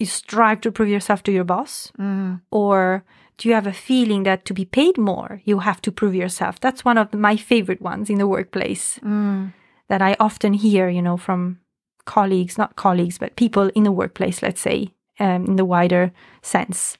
you 0.00 0.06
strive 0.06 0.60
to 0.62 0.72
prove 0.72 0.88
yourself 0.88 1.22
to 1.22 1.32
your 1.32 1.44
boss? 1.44 1.92
Mm. 1.98 2.40
Or 2.50 3.04
do 3.38 3.48
you 3.48 3.54
have 3.54 3.66
a 3.66 3.72
feeling 3.72 4.22
that 4.24 4.44
to 4.46 4.54
be 4.54 4.64
paid 4.64 4.96
more, 4.98 5.40
you 5.44 5.58
have 5.60 5.80
to 5.82 5.92
prove 5.92 6.14
yourself? 6.14 6.58
That's 6.60 6.84
one 6.84 6.98
of 6.98 7.12
my 7.12 7.36
favorite 7.36 7.82
ones 7.82 8.08
in 8.10 8.18
the 8.18 8.26
workplace 8.26 8.98
Mm. 9.02 9.52
that 9.88 10.00
I 10.02 10.16
often 10.18 10.54
hear, 10.54 10.88
you 10.88 11.02
know, 11.02 11.16
from 11.16 11.58
colleagues, 12.04 12.56
not 12.58 12.76
colleagues, 12.76 13.18
but 13.18 13.36
people 13.36 13.70
in 13.74 13.84
the 13.84 13.92
workplace, 13.92 14.42
let's 14.42 14.60
say, 14.60 14.88
um, 15.20 15.44
in 15.46 15.56
the 15.56 15.64
wider 15.64 16.12
sense, 16.42 16.98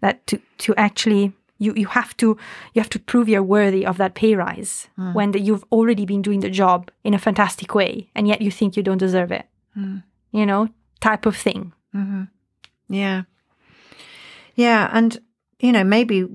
that 0.00 0.26
to, 0.26 0.38
to 0.58 0.74
actually 0.76 1.32
you, 1.58 1.72
you 1.76 1.86
have 1.86 2.16
to 2.16 2.36
you 2.74 2.80
have 2.82 2.90
to 2.90 2.98
prove 2.98 3.28
you're 3.28 3.42
worthy 3.42 3.86
of 3.86 3.96
that 3.96 4.14
pay 4.14 4.34
rise 4.34 4.88
when 5.14 5.30
that 5.32 5.40
you've 5.42 5.64
already 5.70 6.04
been 6.04 6.20
doing 6.22 6.40
the 6.40 6.50
job 6.50 6.90
in 7.04 7.14
a 7.14 7.18
fantastic 7.18 7.74
way 7.74 8.10
and 8.14 8.26
yet 8.28 8.42
you 8.42 8.50
think 8.50 8.76
you 8.76 8.82
don't 8.82 8.98
deserve 8.98 9.30
it. 9.32 9.46
You 10.32 10.46
know, 10.46 10.68
type 11.00 11.26
of 11.26 11.36
thing. 11.36 11.72
Yeah. 12.88 13.22
Yeah. 14.56 14.88
And, 14.92 15.18
you 15.64 15.72
know, 15.72 15.82
maybe 15.82 16.26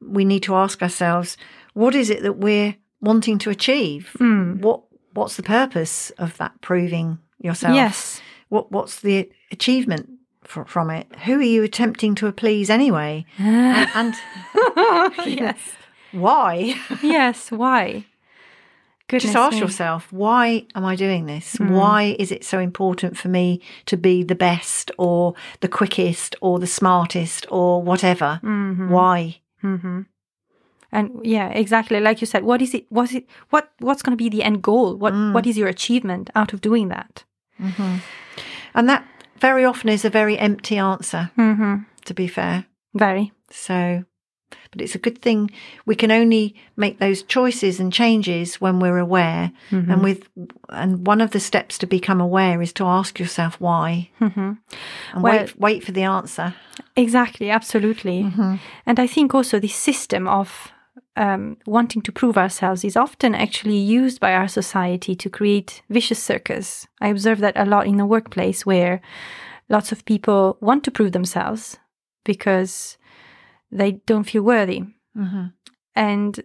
we 0.00 0.24
need 0.24 0.42
to 0.44 0.54
ask 0.54 0.82
ourselves 0.82 1.36
what 1.74 1.94
is 1.94 2.08
it 2.08 2.22
that 2.22 2.38
we're 2.38 2.74
wanting 3.00 3.38
to 3.38 3.50
achieve? 3.50 4.16
Mm. 4.18 4.60
What 4.60 4.82
What's 5.12 5.36
the 5.36 5.42
purpose 5.42 6.10
of 6.18 6.36
that 6.38 6.60
proving 6.60 7.18
yourself? 7.40 7.74
Yes. 7.74 8.20
What 8.48 8.72
What's 8.72 9.00
the 9.00 9.30
achievement 9.52 10.08
fr- 10.44 10.64
from 10.64 10.90
it? 10.90 11.06
Who 11.24 11.38
are 11.38 11.42
you 11.42 11.62
attempting 11.62 12.14
to 12.16 12.32
please 12.32 12.70
anyway? 12.70 13.26
and, 13.38 13.88
and 13.94 14.14
yes. 15.26 15.58
why? 16.12 16.74
yes. 17.02 17.50
Why? 17.50 18.06
Goodness 19.08 19.32
Just 19.32 19.36
ask 19.36 19.52
me. 19.54 19.60
yourself, 19.60 20.12
why 20.12 20.66
am 20.74 20.84
I 20.84 20.94
doing 20.94 21.26
this? 21.26 21.56
Why 21.58 22.14
is 22.18 22.30
it 22.30 22.44
so 22.44 22.58
important 22.58 23.16
for 23.16 23.28
me 23.28 23.60
to 23.86 23.96
be 23.96 24.22
the 24.22 24.34
best 24.34 24.90
or 24.98 25.34
the 25.60 25.68
quickest 25.68 26.36
or 26.40 26.58
the 26.58 26.66
smartest 26.66 27.46
or 27.50 27.82
whatever? 27.82 28.40
Why? 28.42 29.40
hmm 29.62 30.02
And 30.92 31.20
yeah, 31.24 31.48
exactly 31.48 32.00
like 32.00 32.20
you 32.20 32.26
said, 32.26 32.44
what 32.44 32.60
is 32.62 32.74
it? 32.74 32.84
Was 32.90 33.14
it 33.14 33.24
what? 33.50 33.72
What's 33.80 34.02
going 34.02 34.16
to 34.18 34.24
be 34.24 34.28
the 34.30 34.42
end 34.44 34.62
goal? 34.62 34.96
What 34.96 35.12
What 35.34 35.46
is 35.46 35.56
your 35.58 35.68
achievement 35.68 36.30
out 36.34 36.52
of 36.52 36.60
doing 36.60 36.88
that? 36.88 37.24
And 38.74 38.88
that 38.88 39.04
very 39.40 39.64
often 39.64 39.88
is 39.90 40.04
a 40.04 40.10
very 40.10 40.38
empty 40.38 40.76
answer, 40.78 41.30
Mm-hmm. 41.36 41.74
to 42.04 42.14
be 42.14 42.28
fair. 42.28 42.64
Very. 42.94 43.32
So, 43.50 44.04
but 44.70 44.80
it's 44.80 44.94
a 44.94 44.98
good 44.98 45.20
thing. 45.22 45.50
We 45.86 45.94
can 45.94 46.10
only 46.10 46.54
make 46.76 46.98
those 46.98 47.22
choices 47.22 47.80
and 47.80 47.92
changes 47.92 48.60
when 48.60 48.80
we're 48.80 48.98
aware. 48.98 49.52
Mm-hmm. 49.70 49.90
And 49.90 50.02
with, 50.02 50.28
and 50.68 51.06
one 51.06 51.20
of 51.20 51.30
the 51.30 51.40
steps 51.40 51.78
to 51.78 51.86
become 51.86 52.20
aware 52.20 52.60
is 52.62 52.72
to 52.74 52.84
ask 52.84 53.18
yourself 53.18 53.60
why 53.60 54.10
Mm-hmm. 54.20 54.52
and 55.14 55.22
Well- 55.22 55.38
wait, 55.38 55.58
wait 55.58 55.84
for 55.84 55.92
the 55.92 56.02
answer. 56.04 56.54
Exactly, 56.96 57.50
absolutely. 57.50 58.32
And 58.86 58.98
I 59.00 59.06
think 59.06 59.34
also 59.34 59.58
the 59.58 59.68
system 59.68 60.26
of 60.28 60.72
um, 61.16 61.56
wanting 61.66 62.02
to 62.02 62.12
prove 62.12 62.36
ourselves 62.38 62.84
is 62.84 62.96
often 62.96 63.34
actually 63.34 63.76
used 63.78 64.20
by 64.20 64.32
our 64.32 64.48
society 64.48 65.14
to 65.16 65.30
create 65.30 65.82
vicious 65.90 66.22
circles. 66.22 66.86
I 67.00 67.08
observe 67.08 67.38
that 67.40 67.56
a 67.56 67.64
lot 67.64 67.86
in 67.86 67.96
the 67.96 68.06
workplace 68.06 68.64
where 68.66 69.00
lots 69.68 69.92
of 69.92 70.04
people 70.04 70.56
want 70.60 70.84
to 70.84 70.90
prove 70.90 71.12
themselves 71.12 71.76
because 72.24 72.96
they 73.70 73.92
don't 74.06 74.24
feel 74.24 74.42
worthy. 74.42 74.84
hmm 75.14 75.46
And 75.94 76.40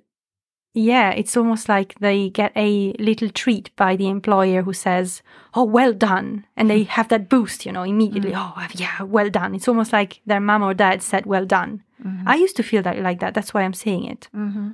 yeah, 0.74 1.12
it's 1.12 1.38
almost 1.38 1.70
like 1.70 1.94
they 2.00 2.30
get 2.30 2.52
a 2.56 2.94
little 2.94 3.30
treat 3.30 3.70
by 3.76 3.96
the 3.96 4.10
employer 4.10 4.64
who 4.64 4.74
says, 4.74 5.22
Oh, 5.54 5.64
well 5.64 5.94
done. 5.94 6.46
And 6.58 6.70
they 6.70 6.84
hmm. 6.84 6.90
have 6.90 7.10
that 7.10 7.30
boost, 7.30 7.66
you 7.66 7.72
know, 7.72 7.84
immediately. 7.84 8.32
Hmm. 8.32 8.40
Oh, 8.40 8.68
yeah, 8.74 9.04
well 9.04 9.30
done. 9.30 9.54
It's 9.54 9.68
almost 9.68 9.94
like 9.94 10.22
their 10.26 10.40
mom 10.40 10.64
or 10.64 10.74
dad 10.74 11.04
said, 11.04 11.26
Well 11.26 11.46
done. 11.46 11.84
Mm-hmm. 12.04 12.28
I 12.28 12.36
used 12.36 12.56
to 12.56 12.64
feel 12.64 12.82
that 12.84 12.98
like 13.00 13.20
that. 13.20 13.34
That's 13.36 13.54
why 13.54 13.62
I'm 13.62 13.74
saying 13.74 14.06
it. 14.06 14.28
hmm 14.34 14.72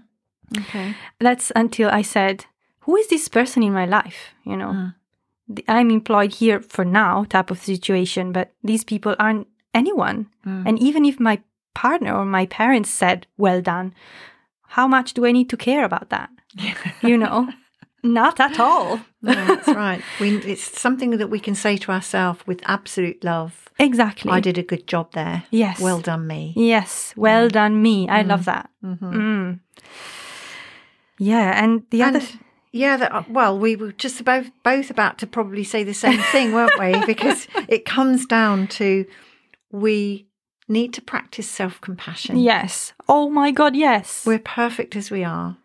Okay. 0.57 0.95
That's 1.19 1.51
until 1.55 1.89
I 1.89 2.01
said, 2.01 2.45
Who 2.81 2.95
is 2.95 3.07
this 3.09 3.27
person 3.27 3.61
in 3.61 3.73
my 3.73 3.85
life? 3.85 4.33
You 4.45 4.55
know, 4.57 4.71
hmm. 4.71 4.87
The- 5.49 5.65
I'm 5.67 5.91
employed 5.91 6.33
here 6.35 6.61
for 6.61 6.85
now, 6.85 7.25
type 7.25 7.51
of 7.51 7.59
situation, 7.59 8.31
but 8.31 8.53
these 8.63 8.83
people 8.85 9.15
aren't 9.19 9.47
anyone. 9.73 10.27
And 10.45 10.79
even 10.79 11.05
if 11.05 11.19
my 11.19 11.41
partner 11.79 12.13
or 12.13 12.25
my 12.25 12.45
parents 12.45 12.89
said, 12.89 13.25
Well 13.37 13.61
done, 13.61 13.93
how 14.75 14.87
much 14.87 15.13
do 15.13 15.25
I 15.25 15.31
need 15.31 15.49
to 15.49 15.57
care 15.57 15.83
about 15.85 16.09
that? 16.09 16.29
you 17.01 17.17
know, 17.17 17.47
not 18.03 18.39
at 18.39 18.59
all. 18.59 18.99
No, 19.21 19.33
that's 19.33 19.67
right. 19.85 20.01
We, 20.19 20.37
it's 20.53 20.79
something 20.79 21.11
that 21.17 21.29
we 21.29 21.39
can 21.39 21.55
say 21.55 21.77
to 21.77 21.91
ourselves 21.91 22.39
with 22.47 22.61
absolute 22.65 23.23
love. 23.23 23.69
Exactly. 23.79 24.31
I 24.31 24.41
did 24.41 24.57
a 24.57 24.63
good 24.71 24.85
job 24.87 25.13
there. 25.13 25.43
Yes. 25.51 25.79
Well 25.79 26.01
done, 26.01 26.27
me. 26.27 26.53
Yes. 26.55 27.13
Well 27.15 27.47
done, 27.49 27.81
me. 27.81 28.09
I 28.09 28.23
love 28.23 28.43
that. 28.45 28.69
Mhm. 28.83 28.99
Mm. 29.13 29.59
Yeah. 31.17 31.63
And 31.63 31.83
the 31.91 32.03
other. 32.03 32.21
Yeah, 32.71 32.97
that, 32.97 33.11
uh, 33.11 33.23
well, 33.29 33.57
we 33.57 33.75
were 33.75 33.93
just 33.93 34.21
about 34.21 34.45
both 34.63 34.89
about 34.91 35.17
to 35.19 35.27
probably 35.27 35.63
say 35.63 35.83
the 35.83 35.93
same 35.93 36.19
thing, 36.31 36.53
weren't 36.53 36.77
we? 36.79 36.91
Because 37.13 37.47
it 37.67 37.85
comes 37.85 38.25
down 38.25 38.67
to 38.79 39.05
we 39.71 40.28
need 40.69 40.93
to 40.93 41.01
practice 41.01 41.49
self 41.49 41.81
compassion. 41.81 42.37
Yes. 42.37 42.93
Oh 43.07 43.29
my 43.29 43.51
God, 43.51 43.75
yes. 43.75 44.23
We're 44.25 44.39
perfect 44.39 44.95
as 44.95 45.11
we 45.11 45.23
are. 45.23 45.57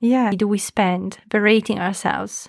yeah. 0.00 0.30
Do 0.32 0.48
we 0.48 0.58
spend 0.58 1.18
berating 1.28 1.78
ourselves 1.78 2.48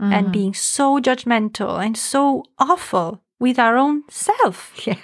Mm. 0.00 0.12
and 0.12 0.32
being 0.32 0.54
so 0.54 0.98
judgmental 0.98 1.78
and 1.84 1.96
so 1.96 2.44
awful 2.58 3.22
with 3.38 3.58
our 3.58 3.76
own 3.76 4.02
self? 4.10 4.72
Yeah. 4.86 4.96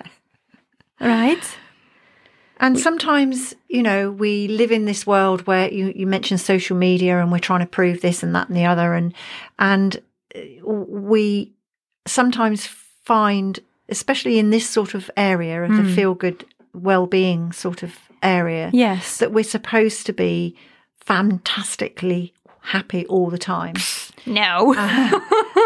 Right? 1.01 1.57
And 2.59 2.77
sometimes, 2.77 3.55
you 3.69 3.83
know, 3.85 4.11
we 4.11 4.49
live 4.49 4.73
in 4.73 4.85
this 4.87 5.07
world 5.07 5.47
where 5.47 5.71
you, 5.73 5.93
you 5.95 6.07
mentioned 6.09 6.41
social 6.41 6.77
media 6.77 7.21
and 7.21 7.31
we're 7.31 7.39
trying 7.39 7.61
to 7.61 7.67
prove 7.67 8.01
this 8.01 8.25
and 8.25 8.35
that 8.35 8.49
and 8.49 8.57
the 8.57 8.65
other. 8.65 8.95
And, 8.95 9.15
and 9.61 10.03
uh, 10.35 10.41
we 10.67 11.53
sometimes 12.07 12.67
find, 12.67 13.61
especially 13.89 14.39
in 14.39 14.51
this 14.51 14.69
sort 14.69 14.95
of 14.95 15.11
area 15.17 15.63
of 15.65 15.71
the 15.71 15.83
hmm. 15.83 15.95
feel 15.95 16.15
good 16.15 16.45
well 16.73 17.07
being 17.07 17.53
sort 17.53 17.83
of 17.83 17.99
area, 18.23 18.71
Yes. 18.73 19.19
that 19.19 19.33
we're 19.33 19.45
supposed 19.45 20.07
to 20.07 20.13
be 20.13 20.57
fantastically 21.01 22.35
happy 22.61 23.07
all 23.07 23.31
the 23.31 23.39
time. 23.39 23.75
no. 24.27 24.75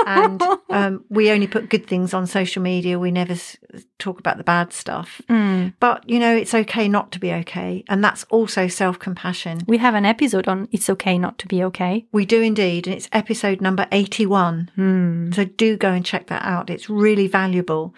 and 0.06 0.42
um, 0.70 1.04
we 1.08 1.30
only 1.30 1.46
put 1.46 1.68
good 1.68 1.86
things 1.86 2.14
on 2.14 2.26
social 2.26 2.62
media. 2.62 2.98
We 2.98 3.10
never 3.10 3.32
s- 3.32 3.56
talk 3.98 4.18
about 4.18 4.38
the 4.38 4.44
bad 4.44 4.72
stuff. 4.72 5.20
Mm. 5.28 5.74
But, 5.80 6.08
you 6.08 6.18
know, 6.18 6.34
it's 6.34 6.54
okay 6.54 6.88
not 6.88 7.12
to 7.12 7.18
be 7.18 7.32
okay. 7.32 7.84
And 7.88 8.02
that's 8.02 8.24
also 8.24 8.68
self 8.68 8.98
compassion. 8.98 9.60
We 9.66 9.78
have 9.78 9.94
an 9.94 10.04
episode 10.04 10.48
on 10.48 10.68
It's 10.72 10.88
Okay 10.90 11.18
Not 11.18 11.38
to 11.38 11.48
Be 11.48 11.62
Okay. 11.64 12.06
We 12.12 12.24
do 12.26 12.40
indeed. 12.40 12.86
And 12.86 12.96
it's 12.96 13.08
episode 13.12 13.60
number 13.60 13.86
81. 13.92 14.70
Mm. 14.76 15.34
So 15.34 15.44
do 15.44 15.76
go 15.76 15.90
and 15.92 16.04
check 16.04 16.28
that 16.28 16.42
out. 16.44 16.70
It's 16.70 16.88
really 16.88 17.26
valuable. 17.26 17.94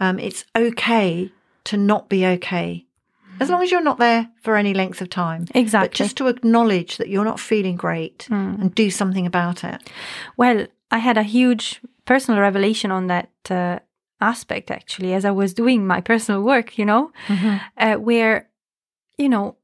Um, 0.00 0.18
it's 0.18 0.44
okay 0.54 1.32
to 1.64 1.76
not 1.76 2.08
be 2.08 2.24
okay. 2.26 2.85
As 3.40 3.50
long 3.50 3.62
as 3.62 3.70
you're 3.70 3.82
not 3.82 3.98
there 3.98 4.28
for 4.42 4.56
any 4.56 4.74
length 4.74 5.00
of 5.00 5.08
time. 5.10 5.46
Exactly. 5.54 5.88
But 5.88 5.94
just 5.94 6.16
to 6.16 6.28
acknowledge 6.28 6.96
that 6.96 7.08
you're 7.08 7.24
not 7.24 7.40
feeling 7.40 7.76
great 7.76 8.28
and 8.30 8.74
do 8.74 8.90
something 8.90 9.26
about 9.26 9.64
it. 9.64 9.90
Well, 10.36 10.66
I 10.90 10.98
had 10.98 11.18
a 11.18 11.22
huge 11.22 11.80
personal 12.04 12.40
revelation 12.40 12.90
on 12.90 13.08
that 13.08 13.30
uh, 13.50 13.78
aspect 14.20 14.70
actually 14.70 15.12
as 15.12 15.24
I 15.24 15.30
was 15.30 15.52
doing 15.54 15.86
my 15.86 16.00
personal 16.00 16.42
work, 16.42 16.78
you 16.78 16.84
know, 16.84 17.12
uh, 17.76 17.94
where, 17.96 18.48
you 19.18 19.28
know, 19.28 19.56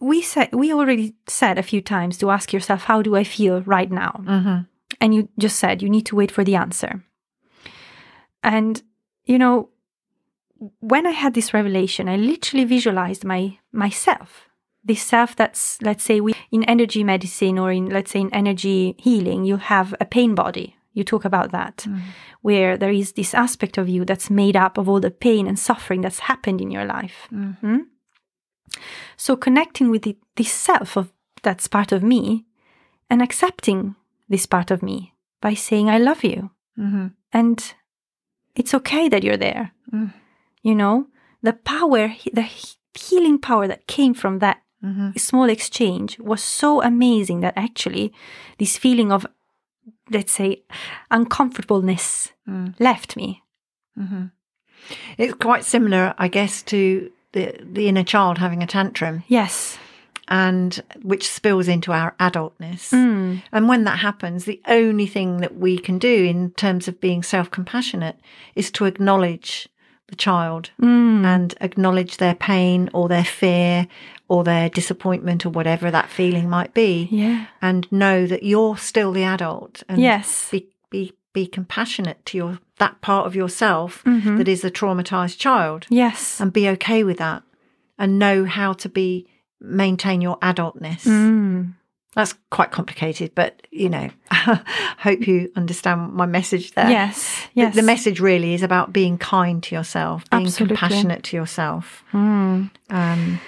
we 0.00 0.22
said 0.22 0.48
we 0.54 0.72
already 0.72 1.14
said 1.28 1.58
a 1.58 1.62
few 1.62 1.82
times 1.82 2.16
to 2.18 2.30
ask 2.30 2.52
yourself, 2.52 2.84
how 2.84 3.02
do 3.02 3.14
I 3.16 3.24
feel 3.24 3.60
right 3.62 3.90
now? 3.90 4.22
hmm 4.26 4.58
And 5.00 5.14
you 5.14 5.28
just 5.38 5.58
said 5.58 5.82
you 5.82 5.90
need 5.90 6.06
to 6.06 6.16
wait 6.16 6.30
for 6.32 6.44
the 6.44 6.56
answer. 6.56 7.04
And, 8.42 8.82
you 9.26 9.38
know, 9.38 9.68
when 10.80 11.06
I 11.06 11.12
had 11.12 11.34
this 11.34 11.54
revelation, 11.54 12.08
I 12.08 12.16
literally 12.16 12.64
visualized 12.64 13.24
my 13.24 13.58
myself. 13.72 14.48
This 14.82 15.02
self 15.02 15.36
that's, 15.36 15.80
let's 15.82 16.04
say, 16.04 16.20
we 16.20 16.34
in 16.50 16.64
energy 16.64 17.04
medicine 17.04 17.58
or 17.58 17.70
in, 17.70 17.90
let's 17.90 18.10
say, 18.10 18.20
in 18.20 18.32
energy 18.32 18.94
healing, 18.98 19.44
you 19.44 19.56
have 19.58 19.94
a 20.00 20.04
pain 20.04 20.34
body. 20.34 20.76
You 20.92 21.04
talk 21.04 21.24
about 21.24 21.52
that, 21.52 21.86
where 22.42 22.76
there 22.76 22.90
is 22.90 23.12
this 23.12 23.32
aspect 23.32 23.78
of 23.78 23.88
you 23.88 24.04
that's 24.04 24.28
made 24.28 24.56
up 24.56 24.76
of 24.76 24.88
all 24.88 25.00
the 25.00 25.10
pain 25.10 25.46
and 25.46 25.58
suffering 25.58 26.00
that's 26.00 26.18
happened 26.20 26.60
in 26.60 26.70
your 26.70 26.84
life. 26.84 27.28
Mm? 27.32 27.86
So 29.16 29.36
connecting 29.36 29.90
with 29.90 30.02
the, 30.02 30.16
this 30.34 30.50
self 30.52 30.96
of 30.96 31.12
that's 31.42 31.68
part 31.68 31.92
of 31.92 32.02
me 32.02 32.46
and 33.08 33.22
accepting 33.22 33.94
this 34.28 34.46
part 34.46 34.70
of 34.70 34.82
me 34.82 35.14
by 35.40 35.54
saying, 35.54 35.88
I 35.88 35.98
love 35.98 36.24
you. 36.24 36.50
hmm 36.76 37.08
And 37.32 37.74
it's 38.56 38.74
okay 38.74 39.08
that 39.08 39.22
you're 39.22 39.36
there. 39.36 39.72
Mm. 39.92 40.12
You 40.62 40.74
know, 40.74 41.06
the 41.42 41.52
power, 41.54 42.14
the 42.32 42.48
healing 42.94 43.38
power 43.38 43.66
that 43.68 43.86
came 43.86 44.14
from 44.14 44.38
that 44.40 44.62
hmm 44.82 45.10
small 45.16 45.50
exchange 45.50 46.18
was 46.18 46.42
so 46.42 46.82
amazing 46.82 47.40
that 47.40 47.52
actually 47.56 48.12
this 48.58 48.78
feeling 48.78 49.12
of, 49.12 49.26
let's 50.10 50.32
say, 50.32 50.62
uncomfortableness 51.10 52.32
Mm. 52.48 52.74
left 52.80 53.16
me. 53.16 53.42
hmm 53.96 54.26
It's 55.18 55.34
quite 55.34 55.64
similar, 55.64 56.14
I 56.18 56.28
guess, 56.28 56.62
to 56.64 57.10
the 57.32 57.54
the 57.72 57.86
inner 57.88 58.04
child 58.04 58.38
having 58.38 58.62
a 58.62 58.66
tantrum, 58.66 59.22
Yes. 59.28 59.78
and 60.28 60.82
which 61.02 61.28
spills 61.28 61.68
into 61.68 61.92
our 61.92 62.14
adultness. 62.18 62.90
Mm. 62.92 63.42
And 63.52 63.68
when 63.68 63.84
that 63.84 63.98
happens, 63.98 64.44
the 64.44 64.60
only 64.66 65.06
thing 65.06 65.38
that 65.42 65.56
we 65.56 65.78
can 65.78 65.98
do 65.98 66.24
in 66.24 66.50
terms 66.52 66.88
of 66.88 67.00
being 67.00 67.22
self 67.22 67.50
compassionate 67.50 68.16
is 68.54 68.70
to 68.72 68.86
acknowledge 68.86 69.68
the 70.10 70.16
child 70.16 70.70
Mm. 70.80 71.24
and 71.24 71.54
acknowledge 71.60 72.16
their 72.18 72.34
pain 72.34 72.90
or 72.92 73.08
their 73.08 73.24
fear 73.24 73.86
or 74.28 74.44
their 74.44 74.68
disappointment 74.68 75.44
or 75.46 75.50
whatever 75.50 75.90
that 75.90 76.08
feeling 76.08 76.48
might 76.48 76.72
be, 76.74 77.08
Yeah. 77.10 77.46
and 77.62 77.90
know 77.90 78.26
that 78.26 78.42
you're 78.42 78.76
still 78.76 79.12
the 79.12 79.24
adult. 79.24 79.82
And 79.88 80.00
Yes. 80.00 80.48
be 80.50 80.66
be 80.90 81.12
be 81.32 81.46
compassionate 81.46 82.26
to 82.26 82.36
your 82.36 82.58
that 82.78 83.00
part 83.00 83.24
of 83.24 83.36
yourself 83.36 84.02
Mhm. 84.04 84.36
that 84.38 84.48
is 84.48 84.64
a 84.64 84.70
traumatized 84.70 85.38
child 85.38 85.86
Yes. 85.88 86.40
and 86.40 86.52
be 86.52 86.68
okay 86.70 87.04
with 87.04 87.18
that 87.18 87.44
and 87.96 88.18
know 88.18 88.44
how 88.46 88.72
to 88.72 88.88
be 88.88 89.26
maintain 89.60 90.20
your 90.20 90.38
adultness 90.42 91.04
Mm. 91.06 91.74
That's 92.14 92.34
quite 92.50 92.70
complicated 92.72 93.32
but 93.34 93.66
you 93.70 93.88
know 93.88 94.08
I 94.30 94.60
hope 94.98 95.26
you 95.28 95.50
understand 95.56 96.12
my 96.12 96.26
message 96.26 96.72
there 96.74 96.90
Yes. 96.90 97.16
The- 97.54 97.60
Yes. 97.62 97.74
the, 97.74 97.82
message 97.82 98.20
really 98.20 98.54
is 98.54 98.62
about 98.62 98.92
being 98.92 99.18
kind 99.18 99.62
to 99.64 99.74
yourself 99.74 100.24
being 100.30 100.46
Absolutely. 100.46 100.76
compassionate 100.76 101.22
to 101.24 101.36
yourself 101.36 102.02
Mm. 102.12 102.70
um, 102.90 103.40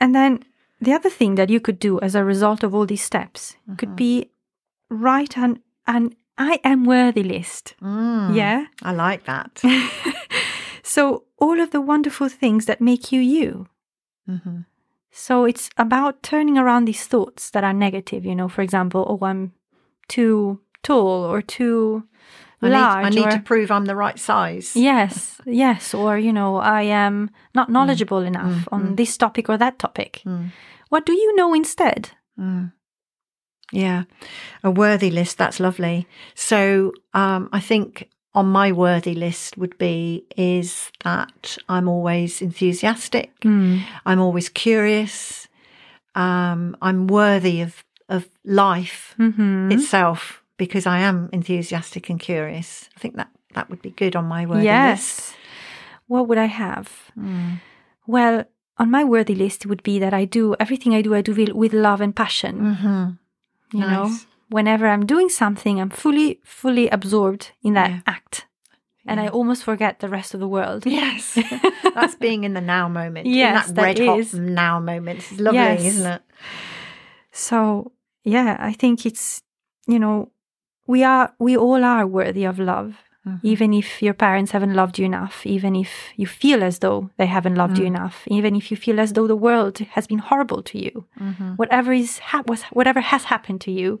And 0.00 0.14
then 0.14 0.44
the 0.80 0.92
other 0.92 1.10
thing 1.10 1.36
that 1.36 1.50
you 1.50 1.60
could 1.60 1.78
do 1.78 1.98
as 2.00 2.14
a 2.14 2.22
result 2.24 2.62
of 2.62 2.74
all 2.74 2.86
these 2.86 3.04
steps 3.04 3.56
could 3.78 3.94
be 3.96 4.30
write 4.90 5.36
an 5.38 5.60
an 5.86 6.14
I 6.38 6.60
am 6.64 6.84
worthy 6.84 7.22
list. 7.22 7.74
mm, 7.80 8.34
Yeah. 8.36 8.66
i 8.82 8.92
like 8.92 9.24
that 9.24 9.62
so 10.82 11.24
all 11.38 11.60
of 11.60 11.70
the 11.70 11.80
wonderful 11.80 12.28
things 12.28 12.64
that 12.66 12.80
make 12.80 13.12
you 13.12 13.20
you. 13.20 13.66
hmm 14.26 14.60
So 15.18 15.46
it's 15.46 15.70
about 15.78 16.22
turning 16.22 16.58
around 16.58 16.84
these 16.84 17.06
thoughts 17.06 17.48
that 17.50 17.64
are 17.64 17.72
negative, 17.72 18.26
you 18.26 18.34
know, 18.34 18.48
for 18.48 18.60
example, 18.60 19.06
oh, 19.08 19.24
I'm 19.24 19.54
too 20.08 20.60
tall 20.82 21.24
or 21.24 21.40
too 21.40 22.04
I 22.60 22.66
need, 22.66 22.72
large. 22.72 23.06
I 23.06 23.08
need 23.08 23.26
or, 23.26 23.30
to 23.30 23.38
prove 23.40 23.70
I'm 23.70 23.86
the 23.86 23.96
right 23.96 24.18
size. 24.18 24.76
Yes, 24.76 25.40
yes. 25.46 25.94
Or, 25.94 26.18
you 26.18 26.34
know, 26.34 26.56
I 26.56 26.82
am 26.82 27.30
not 27.54 27.70
knowledgeable 27.70 28.20
enough 28.20 28.66
mm, 28.66 28.68
on 28.70 28.88
mm. 28.88 28.96
this 28.96 29.16
topic 29.16 29.48
or 29.48 29.56
that 29.56 29.78
topic. 29.78 30.20
Mm. 30.26 30.52
What 30.90 31.06
do 31.06 31.14
you 31.14 31.34
know 31.34 31.54
instead? 31.54 32.10
Mm. 32.38 32.72
Yeah, 33.72 34.04
a 34.62 34.70
worthy 34.70 35.10
list. 35.10 35.38
That's 35.38 35.58
lovely. 35.58 36.06
So 36.34 36.92
um, 37.14 37.48
I 37.52 37.60
think 37.60 38.10
on 38.36 38.46
my 38.46 38.70
worthy 38.70 39.14
list 39.14 39.56
would 39.56 39.76
be 39.78 40.24
is 40.36 40.92
that 41.02 41.56
I'm 41.68 41.88
always 41.88 42.42
enthusiastic. 42.42 43.32
Mm. 43.40 43.80
I'm 44.04 44.20
always 44.20 44.48
curious. 44.50 45.48
Um, 46.14 46.76
I'm 46.82 47.06
worthy 47.08 47.62
of 47.62 47.82
of 48.08 48.28
life 48.44 49.14
hmm 49.16 49.72
itself 49.72 50.42
because 50.58 50.86
I 50.86 50.98
am 51.00 51.28
enthusiastic 51.32 52.08
and 52.08 52.20
curious. 52.20 52.88
I 52.96 53.00
think 53.00 53.16
that 53.16 53.30
that 53.54 53.68
would 53.68 53.82
be 53.82 53.90
good 53.90 54.14
on 54.14 54.26
my 54.26 54.46
worthy 54.46 54.60
list. 54.60 54.72
yes. 54.72 55.16
list. 55.16 55.36
What 56.06 56.28
would 56.28 56.38
I 56.38 56.46
have? 56.46 57.10
Mm. 57.18 57.60
Well, 58.06 58.44
on 58.78 58.90
my 58.90 59.02
worthy 59.02 59.34
list 59.34 59.66
would 59.66 59.82
be 59.82 59.98
that 59.98 60.14
I 60.14 60.24
do 60.24 60.54
everything 60.60 60.94
I 60.94 61.02
do, 61.02 61.14
I 61.14 61.22
do 61.22 61.34
with, 61.34 61.50
with 61.50 61.72
love 61.72 62.00
and 62.00 62.14
passion. 62.14 62.74
hmm 62.76 63.08
You 63.76 63.86
know, 63.86 64.04
Nice. 64.04 64.26
Whenever 64.48 64.86
I'm 64.86 65.06
doing 65.06 65.28
something, 65.28 65.80
I'm 65.80 65.90
fully, 65.90 66.40
fully 66.44 66.88
absorbed 66.88 67.52
in 67.62 67.74
that 67.74 67.90
Yeah. 67.90 68.00
act. 68.06 68.46
And 69.08 69.20
I 69.20 69.28
almost 69.28 69.62
forget 69.62 70.00
the 70.00 70.08
rest 70.08 70.34
of 70.34 70.40
the 70.40 70.48
world. 70.48 70.84
Yes, 70.84 71.38
that's 71.94 72.16
being 72.16 72.42
in 72.42 72.54
the 72.54 72.60
now 72.60 72.88
moment. 72.88 73.26
Yes, 73.28 73.68
in 73.68 73.74
that, 73.74 73.96
that 73.96 74.00
red 74.00 74.08
hot 74.08 74.32
now 74.34 74.80
moment. 74.80 75.20
It's 75.30 75.38
lovely, 75.40 75.60
Yes. 75.60 75.84
isn't 75.86 76.06
it? 76.12 76.22
So, 77.30 77.92
yeah, 78.24 78.56
I 78.58 78.72
think 78.72 79.06
it's, 79.06 79.42
you 79.86 79.98
know, 80.00 80.30
we 80.88 81.04
are, 81.04 81.32
we 81.38 81.56
all 81.56 81.84
are 81.84 82.04
worthy 82.06 82.44
of 82.44 82.58
love. 82.58 82.96
Mhm. 83.26 83.40
Even 83.42 83.74
if 83.74 84.00
your 84.02 84.14
parents 84.14 84.52
haven't 84.52 84.74
loved 84.74 84.98
you 84.98 85.04
enough, 85.04 85.44
even 85.44 85.74
if 85.74 85.90
you 86.16 86.26
feel 86.26 86.62
as 86.62 86.78
though 86.78 87.10
they 87.16 87.26
haven't 87.26 87.56
loved 87.56 87.76
you 87.78 87.84
Mm. 87.84 87.96
enough, 87.96 88.22
even 88.28 88.54
if 88.54 88.70
you 88.70 88.76
feel 88.76 89.00
as 89.00 89.12
though 89.14 89.26
the 89.26 89.34
world 89.48 89.78
has 89.78 90.06
been 90.06 90.20
horrible 90.20 90.62
to 90.62 90.78
you, 90.78 91.04
Mhm. 91.18 91.56
whatever 91.58 91.92
is 91.92 92.18
ha- 92.30 92.44
was 92.46 92.62
whatever 92.72 93.00
has 93.00 93.24
happened 93.24 93.60
to 93.62 93.72
you, 93.72 94.00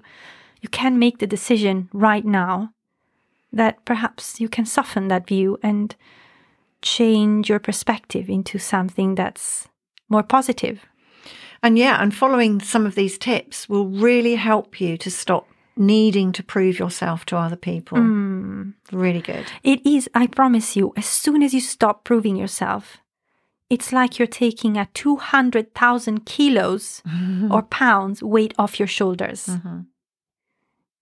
you 0.62 0.68
can 0.68 0.98
make 0.98 1.18
the 1.18 1.26
decision 1.26 1.88
right 1.92 2.24
now 2.24 2.70
that 3.52 3.84
perhaps 3.84 4.40
you 4.40 4.48
can 4.48 4.64
soften 4.64 5.08
that 5.08 5.26
view 5.26 5.58
and 5.62 5.96
change 6.82 7.48
your 7.48 7.58
perspective 7.58 8.28
into 8.28 8.58
something 8.58 9.14
that's 9.16 9.68
more 10.08 10.22
positive. 10.22 10.86
And 11.62 11.78
yeah, 11.78 12.00
and 12.00 12.14
following 12.14 12.60
some 12.60 12.86
of 12.86 12.94
these 12.94 13.18
tips 13.18 13.68
will 13.68 13.88
really 13.88 14.36
help 14.36 14.80
you 14.80 14.96
to 14.98 15.10
stop 15.10 15.48
needing 15.76 16.32
to 16.32 16.42
prove 16.42 16.78
yourself 16.78 17.24
to 17.26 17.36
other 17.36 17.56
people. 17.56 17.98
Mm. 17.98 18.74
Really 18.92 19.20
good. 19.20 19.44
It 19.62 19.84
is, 19.86 20.08
I 20.14 20.26
promise 20.26 20.76
you, 20.76 20.92
as 20.96 21.06
soon 21.06 21.42
as 21.42 21.52
you 21.52 21.60
stop 21.60 22.04
proving 22.04 22.36
yourself, 22.36 22.98
it's 23.68 23.92
like 23.92 24.18
you're 24.18 24.28
taking 24.28 24.76
a 24.76 24.86
200,000 24.94 26.24
kilos 26.24 27.02
or 27.50 27.62
pounds 27.62 28.22
weight 28.22 28.54
off 28.58 28.78
your 28.78 28.88
shoulders. 28.88 29.46
Mhm. 29.46 29.86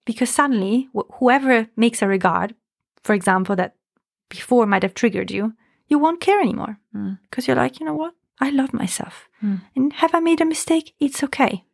Because 0.06 0.30
suddenly, 0.30 0.88
wh- 0.96 1.10
whoever 1.18 1.68
makes 1.76 2.02
a 2.02 2.06
regard, 2.08 2.54
for 3.02 3.14
example, 3.14 3.56
that 3.56 3.74
before 4.28 4.66
might 4.66 4.82
have 4.82 4.94
triggered 4.94 5.30
you, 5.30 5.54
you 5.88 5.98
won't 5.98 6.20
care 6.20 6.40
anymore. 6.40 6.78
Mm. 6.94 7.18
Because 7.22 7.46
you're 7.46 7.56
like, 7.56 7.78
you 7.80 7.86
know 7.86 7.94
what? 7.94 8.14
I 8.40 8.50
love 8.50 8.72
myself. 8.72 9.28
Mm. 9.42 9.60
And 9.76 9.92
have 9.94 10.14
I 10.14 10.20
made 10.20 10.40
a 10.40 10.44
mistake? 10.44 10.94
It's 10.98 11.22
okay. 11.22 11.64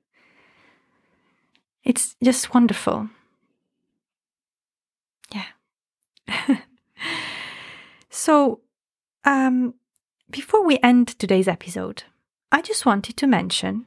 It's 1.85 2.17
just 2.23 2.53
wonderful. 2.55 3.09
Yeah. 5.33 5.47
so, 8.11 8.61
um, 9.25 9.75
before 10.31 10.65
we 10.65 10.79
end 10.83 11.09
today's 11.19 11.49
episode, 11.49 12.05
I 12.53 12.63
just 12.63 12.85
wanted 12.87 13.17
to 13.17 13.27
mention 13.27 13.87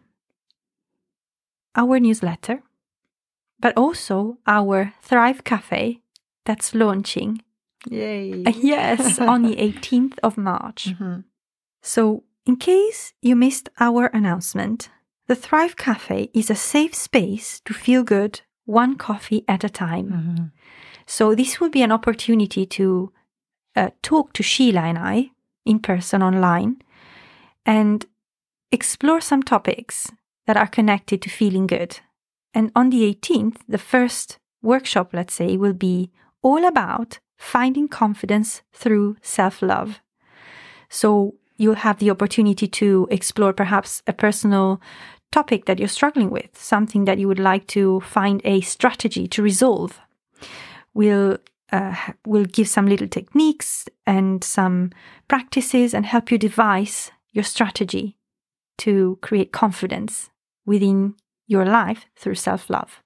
our 1.75 1.99
newsletter, 1.99 2.63
but 3.59 3.75
also 3.77 4.37
our 4.47 4.93
Thrive 5.01 5.43
Cafe 5.43 5.99
that's 6.45 6.73
launching, 6.75 7.41
Yay. 7.89 8.43
yes, 8.55 9.19
on 9.19 9.43
the 9.43 9.55
18th 9.55 10.17
of 10.23 10.37
March. 10.37 10.95
Mhm. 10.99 11.23
So, 11.81 12.23
in 12.45 12.55
case 12.57 13.13
you 13.21 13.35
missed 13.35 13.69
our 13.79 14.07
announcement, 14.07 14.89
the 15.27 15.35
Thrive 15.35 15.75
Cafe 15.75 16.29
is 16.33 16.49
a 16.49 16.55
safe 16.55 16.93
space 16.93 17.61
to 17.61 17.73
feel 17.73 18.03
good 18.03 18.41
one 18.65 18.95
coffee 18.95 19.43
at 19.47 19.63
a 19.63 19.69
time. 19.69 20.09
Mhm. 20.09 20.51
So, 21.05 21.35
this 21.35 21.59
will 21.59 21.69
be 21.69 21.81
an 21.83 21.91
opportunity 21.91 22.65
to 22.65 23.11
uh, 23.75 23.89
talk 24.01 24.33
to 24.33 24.43
Sheila 24.43 24.81
and 24.81 24.97
I 24.97 25.31
in 25.65 25.79
person 25.79 26.21
online 26.21 26.81
and 27.65 28.05
explore 28.71 29.21
some 29.21 29.43
topics 29.43 30.11
that 30.45 30.57
are 30.57 30.67
connected 30.67 31.21
to 31.21 31.29
feeling 31.29 31.67
good. 31.67 31.99
And 32.53 32.71
on 32.75 32.89
the 32.89 33.03
18th, 33.03 33.57
the 33.67 33.77
first 33.77 34.37
workshop, 34.61 35.09
let's 35.13 35.33
say, 35.33 35.57
will 35.57 35.73
be 35.73 36.11
all 36.41 36.65
about 36.65 37.19
finding 37.37 37.87
confidence 37.87 38.61
through 38.71 39.17
self 39.21 39.61
love. 39.61 40.01
So 40.89 41.35
you'll 41.57 41.75
have 41.75 41.99
the 41.99 42.09
opportunity 42.09 42.67
to 42.67 43.07
explore 43.11 43.53
perhaps 43.53 44.01
a 44.07 44.13
personal 44.13 44.81
topic 45.31 45.65
that 45.65 45.79
you're 45.79 45.87
struggling 45.87 46.29
with, 46.29 46.49
something 46.53 47.05
that 47.05 47.17
you 47.17 47.27
would 47.27 47.39
like 47.39 47.67
to 47.67 47.99
find 48.01 48.41
a 48.43 48.61
strategy 48.61 49.27
to 49.27 49.41
resolve. 49.41 49.99
We'll 50.93 51.37
uh, 51.71 51.95
we'll 52.25 52.45
give 52.45 52.67
some 52.67 52.85
little 52.85 53.07
techniques 53.07 53.89
and 54.05 54.43
some 54.43 54.91
practices 55.27 55.93
and 55.93 56.05
help 56.05 56.31
you 56.31 56.37
devise 56.37 57.11
your 57.31 57.43
strategy 57.43 58.15
to 58.77 59.17
create 59.21 59.51
confidence 59.51 60.29
within 60.67 61.15
your 61.47 61.65
life 61.65 62.05
through 62.15 62.35
self 62.35 62.69
love. 62.69 63.01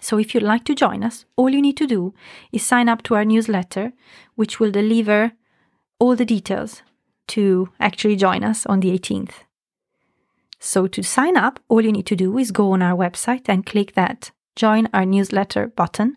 So, 0.00 0.16
if 0.18 0.32
you'd 0.32 0.44
like 0.44 0.64
to 0.66 0.74
join 0.74 1.02
us, 1.02 1.24
all 1.36 1.50
you 1.50 1.60
need 1.60 1.76
to 1.78 1.86
do 1.86 2.14
is 2.52 2.64
sign 2.64 2.88
up 2.88 3.02
to 3.04 3.16
our 3.16 3.24
newsletter, 3.24 3.92
which 4.36 4.60
will 4.60 4.70
deliver 4.70 5.32
all 5.98 6.14
the 6.14 6.24
details 6.24 6.82
to 7.30 7.68
actually 7.78 8.16
join 8.16 8.44
us 8.44 8.66
on 8.66 8.80
the 8.80 8.90
18th. 8.90 9.44
So, 10.58 10.86
to 10.86 11.02
sign 11.02 11.36
up, 11.36 11.58
all 11.68 11.80
you 11.80 11.92
need 11.92 12.06
to 12.06 12.16
do 12.16 12.36
is 12.38 12.50
go 12.50 12.72
on 12.72 12.82
our 12.82 12.96
website 12.96 13.48
and 13.48 13.64
click 13.64 13.94
that 13.94 14.30
join 14.56 14.88
our 14.92 15.06
newsletter 15.06 15.68
button, 15.68 16.16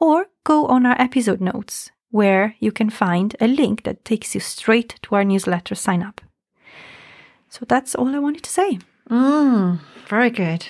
or 0.00 0.26
go 0.44 0.66
on 0.66 0.86
our 0.86 0.98
episode 1.00 1.40
notes, 1.40 1.90
where 2.10 2.54
you 2.58 2.72
can 2.72 2.88
find 2.88 3.36
a 3.40 3.46
link 3.46 3.82
that 3.82 4.04
takes 4.04 4.34
you 4.34 4.40
straight 4.40 4.98
to 5.02 5.14
our 5.14 5.24
newsletter 5.24 5.74
sign 5.74 6.02
up. 6.02 6.20
So, 7.50 7.66
that's 7.68 7.94
all 7.94 8.14
I 8.14 8.18
wanted 8.18 8.44
to 8.44 8.50
say. 8.50 8.78
Mm, 9.10 9.80
very 10.08 10.30
good. 10.30 10.66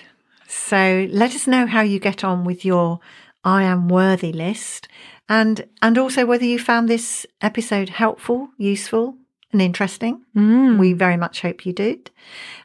So 0.49 1.09
let 1.11 1.35
us 1.35 1.47
know 1.47 1.67
how 1.67 1.81
you 1.81 1.99
get 1.99 2.23
on 2.23 2.45
with 2.45 2.63
your 2.63 3.01
I 3.43 3.63
am 3.63 3.89
worthy 3.89 4.33
list 4.33 4.87
and 5.29 5.67
and 5.81 5.97
also 5.97 6.27
whether 6.27 6.45
you 6.45 6.59
found 6.59 6.89
this 6.89 7.27
episode 7.41 7.89
helpful, 7.89 8.51
useful 8.59 9.17
and 9.53 9.63
interesting. 9.63 10.23
Mm. 10.37 10.79
We 10.79 10.93
very 10.93 11.17
much 11.17 11.43
hope 11.43 11.67
you 11.67 11.73
did. 11.73 12.11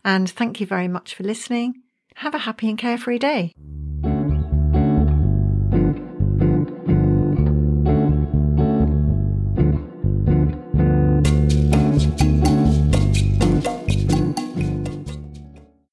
And 0.04 0.30
thank 0.30 0.60
you 0.60 0.66
very 0.66 0.88
much 0.88 1.16
for 1.16 1.24
listening. 1.24 1.82
Have 2.16 2.34
a 2.34 2.40
happy 2.40 2.70
and 2.70 2.78
carefree 2.78 3.20
day. 3.20 3.54